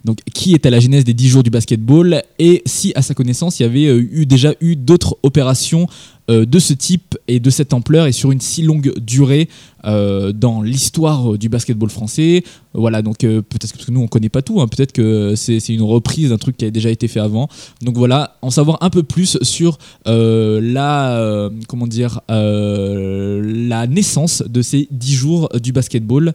[0.05, 3.15] Donc, qui est à la genèse des 10 jours du basketball et si, à sa
[3.15, 5.87] connaissance, il y avait euh, eu déjà eu d'autres opérations
[6.31, 9.49] euh, de ce type et de cette ampleur et sur une si longue durée
[9.87, 12.45] euh, dans l'histoire du basketball français.
[12.75, 16.29] Voilà, donc peut-être que nous on connaît pas tout, hein, peut-être que c'est une reprise
[16.29, 17.49] d'un truc qui a déjà été fait avant.
[17.81, 24.89] Donc voilà, en savoir un peu plus sur la comment dire la naissance de ces
[24.91, 26.35] 10 jours du basketball.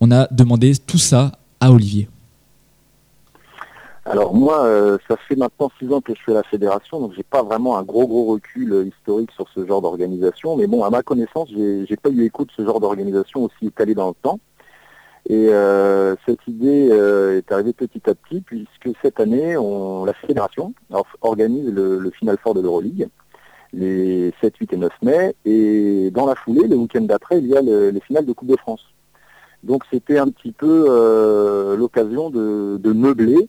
[0.00, 2.08] On a demandé tout ça à Olivier.
[4.08, 7.12] Alors moi, euh, ça fait maintenant six ans que je suis à la fédération, donc
[7.16, 10.56] j'ai pas vraiment un gros gros recul euh, historique sur ce genre d'organisation.
[10.56, 13.94] Mais bon, à ma connaissance, j'ai pas eu écoute de ce genre d'organisation aussi étalée
[13.94, 14.38] dans le temps.
[15.28, 20.12] Et euh, cette idée euh, est arrivée petit à petit puisque cette année, on, la
[20.14, 23.08] fédération or- organise le, le Final Four de l'Euroleague
[23.72, 25.34] les 7, 8 et 9 mai.
[25.44, 28.48] Et dans la foulée, le week-end d'après, il y a le- les finales de Coupe
[28.48, 28.86] de France.
[29.64, 33.48] Donc c'était un petit peu euh, l'occasion de, de meubler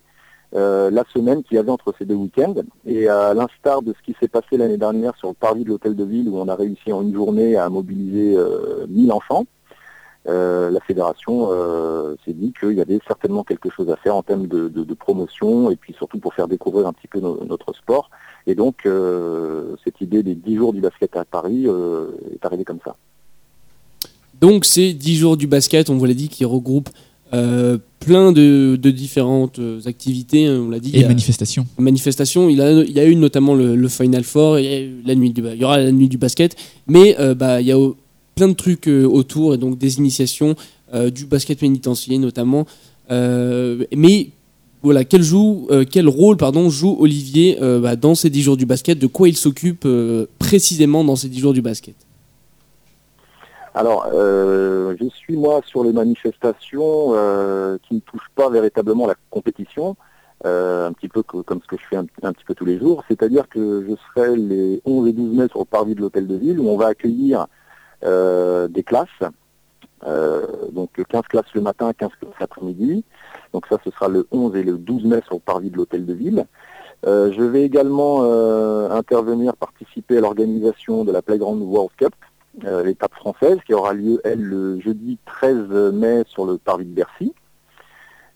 [0.56, 2.56] euh, la semaine qu'il y avait entre ces deux week-ends.
[2.86, 5.95] Et à l'instar de ce qui s'est passé l'année dernière sur le parvis de l'hôtel
[5.95, 9.45] de ville où on a réussi en une journée à mobiliser euh, 1000 enfants,
[10.28, 14.24] euh, la fédération euh, s'est dit qu'il y avait certainement quelque chose à faire en
[14.24, 18.10] termes de, promotion et puis surtout pour faire découvrir un petit peu no- notre sport.
[18.45, 18.88] Et donc
[19.84, 22.95] cette idée des 10 jours du basket à Paris est arrivée comme ça.
[24.39, 26.89] Donc c'est 10 jours du basket, on vous l'a dit, qui regroupe
[27.34, 30.91] euh, plein de, de différentes euh, activités, hein, on l'a dit.
[30.93, 31.65] il y Et a- manifestation.
[31.78, 32.47] manifestations.
[32.49, 35.01] Il, a, il y a eu notamment le, le Final Four, il y, a eu
[35.05, 36.55] la nuit du, il y aura la nuit du basket,
[36.88, 37.95] mais euh, bah, il y a au-
[38.36, 40.55] plein de trucs euh, autour, et donc des initiations
[41.13, 42.65] du basket pénitentiaire notamment.
[43.09, 44.30] Mais
[44.84, 48.97] voilà, quel, joue, quel rôle pardon, joue Olivier bah, dans ces 10 jours du basket?
[48.97, 49.86] De quoi il s'occupe
[50.39, 51.95] précisément dans ces 10 jours du basket?
[53.78, 59.13] Alors, euh, je suis moi sur les manifestations euh, qui ne touchent pas véritablement la
[59.30, 59.95] compétition,
[60.47, 62.65] euh, un petit peu co- comme ce que je fais un, un petit peu tous
[62.65, 66.01] les jours, c'est-à-dire que je serai les 11 et 12 mai sur le parvis de
[66.01, 67.45] l'hôtel de ville où on va accueillir
[68.01, 69.23] des classes,
[70.71, 73.05] donc 15 classes le matin, 15 classes l'après-midi,
[73.53, 76.05] donc ça ce sera le 11 et le 12 mai sur le parvis de l'hôtel
[76.07, 76.45] de ville.
[77.03, 78.23] Je vais également
[78.91, 82.13] intervenir, participer à l'organisation de la Playground World Cup,
[82.66, 86.93] euh, l'étape française, qui aura lieu, elle, le jeudi 13 mai sur le parvis de
[86.93, 87.34] Bercy.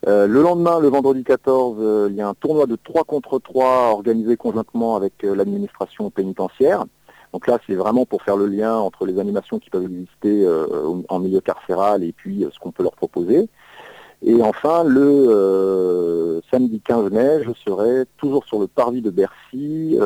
[0.08, 3.38] Euh, le lendemain, le vendredi 14, euh, il y a un tournoi de 3 contre
[3.38, 6.86] 3 organisé conjointement avec euh, l'administration pénitentiaire.
[7.34, 11.02] Donc là, c'est vraiment pour faire le lien entre les animations qui peuvent exister euh,
[11.08, 13.48] en milieu carcéral et puis ce qu'on peut leur proposer.
[14.24, 19.98] Et enfin, le samedi 15 mai, je serai toujours sur le parvis de Bercy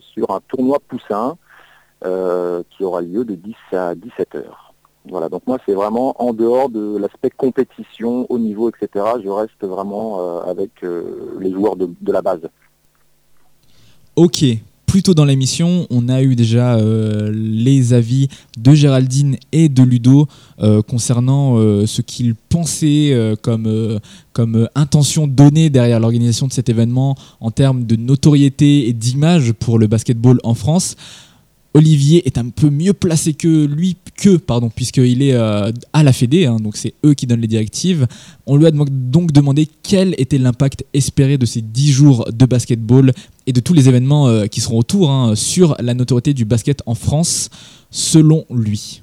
[0.00, 1.36] sur un tournoi poussin
[2.02, 4.72] qui aura lieu de 10 à 17 heures.
[5.08, 9.04] Voilà, donc moi c'est vraiment en dehors de l'aspect compétition, haut niveau, etc.
[9.22, 12.48] Je reste vraiment euh, avec euh, les joueurs de, la base.
[14.14, 14.44] Ok,
[14.86, 19.82] plus tôt dans l'émission, on a eu déjà euh, les avis de Géraldine et de
[19.82, 20.28] Ludo
[20.60, 23.98] euh, concernant euh, ce qu'ils pensaient euh, comme, euh,
[24.32, 29.52] comme euh, intention donnée derrière l'organisation de cet événement en termes de notoriété et d'image
[29.52, 30.94] pour le basketball en France.
[31.74, 36.12] Olivier est un peu mieux placé que lui, que pardon, puisqu'il est euh, à la
[36.12, 38.06] Fédé, hein, donc c'est eux qui donnent les directives.
[38.46, 43.12] On lui a donc- demandé quel était l'impact espéré de ces 10 jours de basketball
[43.46, 46.82] et de tous les événements euh, qui seront autour hein, sur la notoriété du basket
[46.84, 47.48] en France,
[47.90, 49.02] selon lui.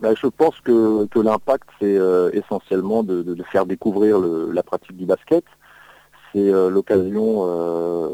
[0.00, 5.42] Ben, je pense que, l'impact, c'est euh, essentiellement de, faire découvrir la pratique du basket.
[6.32, 8.08] C'est euh, l'occasion euh,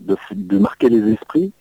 [0.00, 1.52] de, marquer les esprits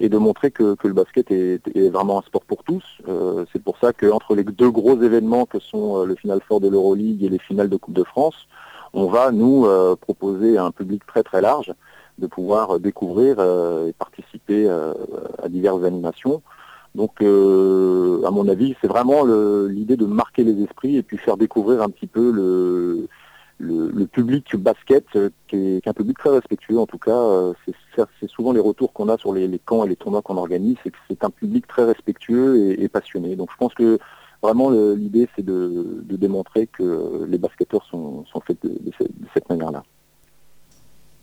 [0.00, 2.82] et de montrer que, le basket est, vraiment un sport pour tous.
[3.08, 6.68] Euh, c'est pour ça qu'entre les deux gros événements que sont le Final Four de
[6.68, 8.46] l'Euroleague et les finales de Coupe de France,
[8.92, 9.66] on va nous
[10.00, 11.72] proposer à un public très très large
[12.18, 16.42] de pouvoir découvrir et participer à diverses animations.
[16.94, 21.80] Donc, à mon avis, c'est vraiment l'idée de marquer les esprits et puis faire découvrir
[21.80, 23.08] un petit peu le,
[23.62, 26.78] le, public basket, euh, qui est, un public très respectueux.
[26.78, 27.54] En tout cas, euh,
[28.20, 30.76] c'est souvent les retours qu'on a sur les, les camps et les tournois qu'on organise,
[30.82, 33.36] c'est que c'est un public très respectueux et, passionné.
[33.36, 33.98] Donc, je pense que
[34.42, 39.26] vraiment l'idée, c'est de, démontrer que les basketteurs sont, sont faits de, de cette- de
[39.34, 39.82] cette manière-là.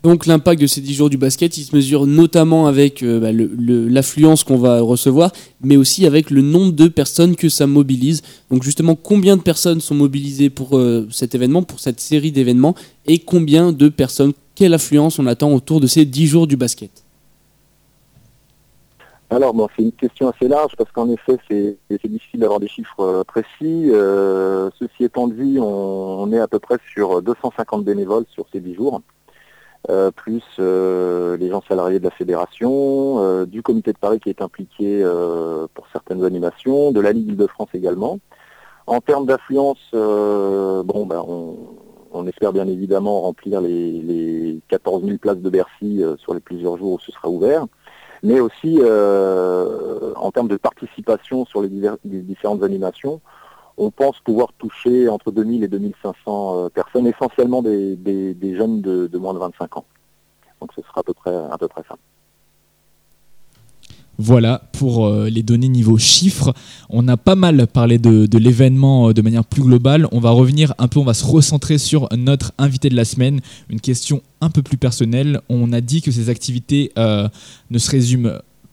[0.01, 3.31] Donc l'impact de ces 10 jours du basket, il se mesure notamment avec euh, bah,
[3.33, 5.31] l'affluence qu'on va recevoir,
[5.61, 8.21] mais aussi avec le nombre de personnes que ça mobilise.
[8.49, 12.75] Donc justement, combien de personnes sont mobilisées pour euh, cet événement, pour cette série d'événements,
[13.07, 17.03] et combien de personnes, quelle affluence on attend autour de ces 10 jours du basket?
[19.31, 23.01] Alors, bon, c'est une question assez large parce qu'en effet, c'est difficile d'avoir des chiffres
[23.01, 23.91] euh, précis.
[24.79, 28.75] Ceci étant dit, on, on est à peu près sur 250 bénévoles sur ces 10
[28.75, 29.01] jours,
[29.89, 34.29] euh, plus euh, les gens salariés de la fédération, euh, du comité de Paris qui
[34.29, 38.19] est impliqué euh, pour certaines animations, de la Ligue de France également.
[38.87, 41.55] En termes d'affluence, euh, bon, ben, on,
[42.11, 46.39] on espère bien évidemment remplir les, les 14 000 places de Bercy euh, sur les
[46.39, 47.65] plusieurs jours où ce sera ouvert
[48.21, 51.69] mais aussi en termes de participation sur les
[52.03, 53.21] différentes animations,
[53.79, 56.15] on pense pouvoir toucher entre 2000 et 2500
[56.65, 59.85] euh, personnes, essentiellement des, des- jeunes de, moins de 25 ans.
[60.59, 61.95] Donc ce sera à peu près, à peu près ça.
[64.21, 66.53] Voilà pour euh, les données niveau chiffres.
[66.89, 70.09] On a pas mal parlé de, de l'événement euh, de manière plus globale.
[70.11, 73.39] On va revenir un peu, on va se recentrer sur notre invité de la semaine.
[73.69, 75.39] Une question un peu plus personnelle.
[75.47, 78.31] On a dit que ces activités ne se résument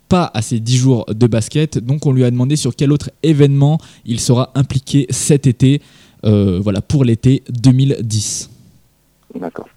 [0.09, 1.79] pas à ces 10 jours de basket.
[1.79, 5.81] Donc on lui a demandé sur quel autre événement il sera impliqué cet été.
[6.25, 8.51] euh, voilà, pour l'été 2010.
[9.35, 9.69] D'accord.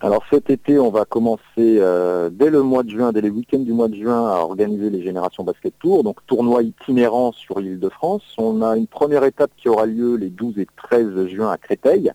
[0.00, 3.60] Alors cet été, on va commencer euh, dès le mois de juin, dès les week-ends
[3.60, 7.78] du mois de juin, à organiser les Générations Basket Tour, donc tournoi itinérant sur l'île
[7.78, 8.22] de France.
[8.36, 12.10] On a une première étape qui aura lieu les 12 et 13 juin à Créteil,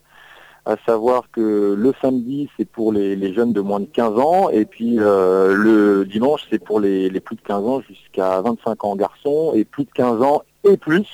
[0.65, 4.65] à savoir que le samedi, c'est pour les, jeunes de moins de 15 ans, et
[4.65, 8.95] puis euh, le dimanche, c'est pour les, les plus de 15 ans jusqu'à 25 ans
[8.95, 11.07] garçons, et plus de 15 ans et plus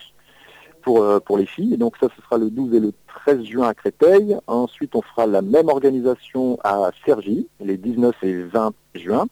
[0.81, 1.73] pour, euh, pour les filles.
[1.73, 2.93] Et donc ça, ce sera le 12 et le
[3.25, 4.37] 13 juin à Créteil.
[4.47, 9.25] Ensuite, on fera la même organisation à Cergy, les 19 et 20 juin.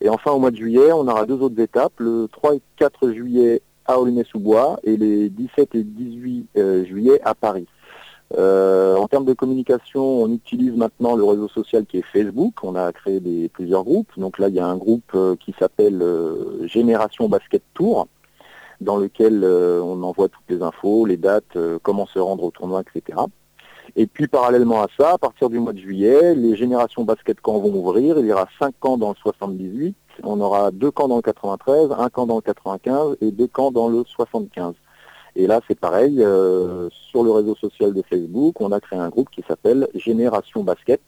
[0.00, 3.12] Et enfin, au mois de juillet, on aura deux autres étapes, le 3 et 4
[3.12, 7.66] juillet à Aulnay-sous-Bois et les 17 et 18 euh, juillet à Paris.
[8.38, 12.54] Euh, en termes de communication, on utilise maintenant le réseau social qui est Facebook.
[12.62, 13.20] On a créé
[13.52, 14.10] plusieurs groupes.
[14.16, 18.08] Donc là, il y a un groupe euh, qui s'appelle euh, Génération Basket Tour,
[18.80, 23.16] dans lequel on envoie toutes les infos, les dates, comment se rendre au tournoi, etc.
[23.94, 27.58] Et puis parallèlement à ça, à partir du mois de juillet, les générations basket camp
[27.58, 28.18] vont ouvrir.
[28.18, 31.90] Il y aura 5 camps dans le 78, on aura deux camps dans le 93,
[31.96, 34.74] un camp dans le 95 et deux camps dans le 75.
[35.34, 39.08] Et là, c'est pareil, euh, sur le réseau social de Facebook, on a créé un
[39.08, 41.00] groupe qui s'appelle Génération Basket,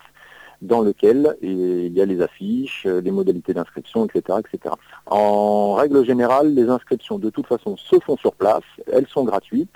[0.63, 4.75] dans lequel il y a les affiches, euh, les modalités d'inscription, etc., etc.
[5.07, 9.69] En règle générale, les inscriptions de toute façon se font sur place, elles sont gratuites,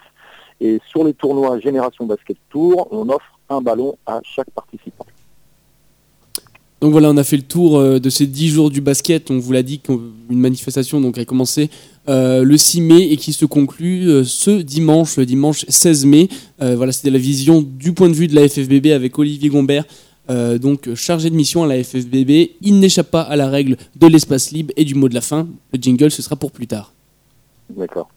[0.60, 5.06] et sur les tournois Génération Basket Tour, on offre un ballon à chaque participant.
[6.80, 9.32] Donc voilà, on a fait le tour euh, de ces 10 jours du basket.
[9.32, 11.70] On vous l'a dit qu'une manifestation a commencé
[12.08, 16.28] euh, le 6 mai et qui se conclut euh, ce dimanche, le dimanche 16 mai.
[16.62, 19.84] Euh, voilà, c'était la vision du point de vue de la FFBB avec Olivier Gombert,
[20.60, 22.56] donc chargé de mission à la FFBB.
[22.60, 25.46] Il n'échappe pas à la règle de l'espace libre et du mot de la fin.
[25.72, 26.92] Le jingle, ce sera pour plus tard.
[27.70, 28.08] D'accord.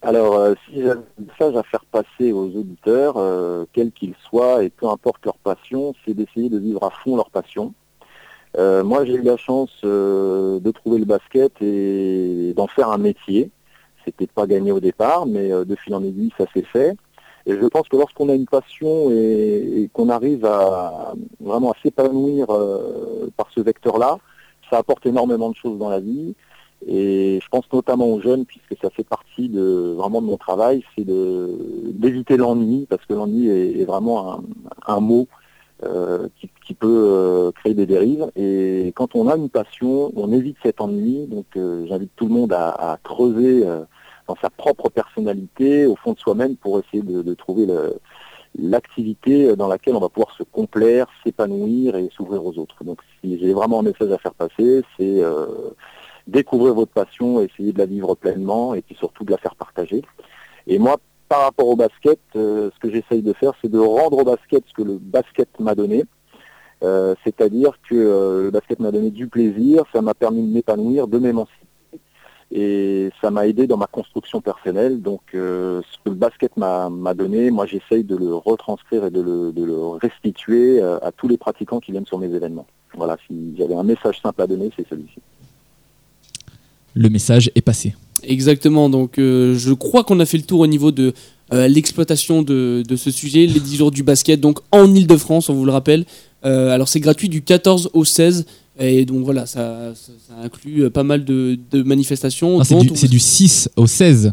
[0.00, 3.16] Alors, si j'ai un message à faire passer aux auditeurs,
[3.74, 7.28] quels qu'ils soient et peu importe leur passion, c'est d'essayer de vivre à fond leur
[7.28, 7.74] passion.
[8.56, 12.98] Euh, moi, j'ai eu la chance euh, de trouver le basket et d'en faire un
[12.98, 13.50] métier.
[14.04, 16.96] C'était pas gagné au départ, mais euh, de fil en aiguille, ça s'est fait.
[17.46, 22.46] Et je pense que lorsqu'on a une passion et, qu'on arrive à vraiment à s'épanouir
[22.50, 24.18] euh, par ce vecteur-là,
[24.70, 26.34] ça apporte énormément de choses dans la vie.
[26.86, 30.84] Et je pense notamment aux jeunes, puisque ça fait partie de vraiment de mon travail,
[30.96, 34.42] c'est d'éviter l'ennui, parce que l'ennui est, est vraiment un,
[34.86, 35.26] un mot
[36.40, 38.30] qui, qui peut euh, créer des dérives.
[38.36, 41.26] Et quand on a une passion, on évite cet ennui.
[41.26, 43.84] Donc euh, j'invite tout le monde à, à creuser euh,
[44.26, 47.98] dans sa propre personnalité, au fond de soi-même, pour essayer de, de trouver le-
[48.58, 52.82] l'activité dans laquelle on va pouvoir se complaire, s'épanouir et s'ouvrir aux autres.
[52.82, 55.70] Donc si j'ai vraiment un message à faire passer, c'est euh,
[56.26, 60.02] découvrir votre passion, essayer de la vivre pleinement et puis surtout de la faire partager.
[60.66, 60.96] Et moi,
[61.28, 64.64] par rapport au basket, euh, ce que j'essaye de faire, c'est de rendre au basket
[64.66, 66.04] ce que le basket m'a donné.
[66.82, 71.06] Euh, C'est-à-dire que euh, le basket m'a donné du plaisir, ça m'a permis de m'épanouir,
[71.06, 71.54] de m'émanciper.
[72.50, 75.02] Et ça m'a aidé dans ma construction personnelle.
[75.02, 79.52] Donc ce que le basket m'a donné, moi j'essaye de le retranscrire et de le,
[79.52, 82.66] de le restituer à tous les pratiquants qui viennent sur mes événements.
[82.94, 85.20] Voilà, si j'avais un message simple à donner, c'est celui-ci.
[86.94, 87.94] Le message est passé.
[88.22, 91.12] Exactement, donc euh, je crois qu'on a fait le tour au niveau de
[91.52, 95.54] euh, l'exploitation de, de ce sujet, les 10 jours du basket, donc en Ile-de-France, on
[95.54, 96.04] vous le rappelle.
[96.44, 98.44] Euh, alors c'est gratuit du 14 au 16,
[98.78, 102.58] et donc voilà, ça, ça, ça inclut pas mal de, de manifestations.
[102.58, 104.32] Non, c'est du, on- du 6 au 16.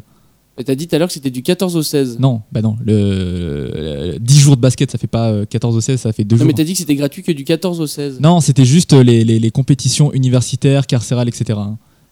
[0.57, 2.17] Mais T'as dit tout à l'heure que c'était du 14 au 16.
[2.19, 2.77] Non, bah non.
[2.85, 6.23] Le, le 10 jours de basket, ça fait pas euh, 14 au 16, ça fait
[6.23, 6.47] 2 Non, jours.
[6.47, 8.19] mais t'as dit que c'était gratuit que du 14 au 16.
[8.21, 11.59] Non, c'était juste les, les- les compétitions universitaires, carcérales, etc.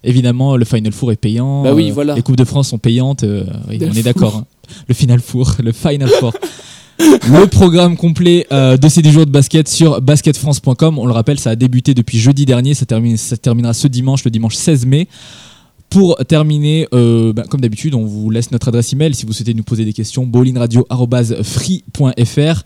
[0.04, 1.64] Évidemment, le Final Four est payant.
[1.64, 2.14] Bah oui, euh, voilà.
[2.16, 3.24] Les Coupes de France sont payantes.
[3.24, 4.36] euh, oui, on est d'accord.
[4.38, 4.46] hein.
[4.88, 6.34] Le Final Four, le Final Four.
[7.00, 11.00] le programme complet euh, de ces 10 jours de basket sur basketfrance.com.
[11.00, 12.74] On le rappelle, ça a débuté depuis jeudi dernier.
[12.74, 15.08] Ça, termine, ça terminera ce dimanche, le dimanche 16 mai.
[15.90, 19.54] Pour terminer, euh, bah, comme d'habitude, on vous laisse notre adresse email si vous souhaitez
[19.54, 20.26] nous poser des questions.
[20.26, 22.64] bowlingradio.free.fr.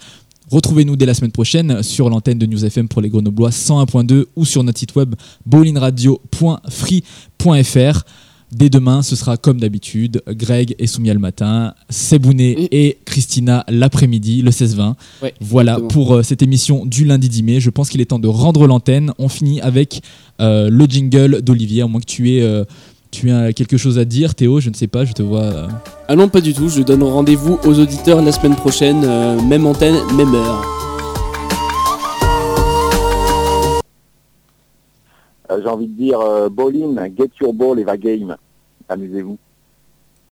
[0.49, 4.45] Retrouvez-nous dès la semaine prochaine sur l'antenne de News FM pour les Grenoblois 101.2 ou
[4.45, 5.13] sur notre site web
[5.45, 8.03] bowlingradio.free.fr.
[8.53, 14.41] Dès demain, ce sera comme d'habitude, Greg et Soumia le matin, Sebouné et Christina l'après-midi,
[14.41, 14.93] le 16-20.
[15.21, 15.87] Ouais, voilà exactement.
[15.89, 17.59] pour euh, cette émission du lundi 10 mai.
[17.59, 19.11] Je pense qu'il est temps de rendre l'antenne.
[19.19, 20.01] On finit avec
[20.39, 22.63] euh, le jingle d'Olivier, à moins que tu aies, euh,
[23.11, 25.41] tu aies quelque chose à dire, Théo, je ne sais pas, je te vois...
[25.43, 25.67] euh,
[26.07, 26.69] Ah non, pas du tout.
[26.69, 30.63] Je donne rendez-vous aux auditeurs la semaine prochaine, euh, même antenne, même heure.
[35.51, 38.35] Euh, J'ai envie de dire, euh, ball in, get your ball et va game.
[38.89, 39.37] Amusez-vous.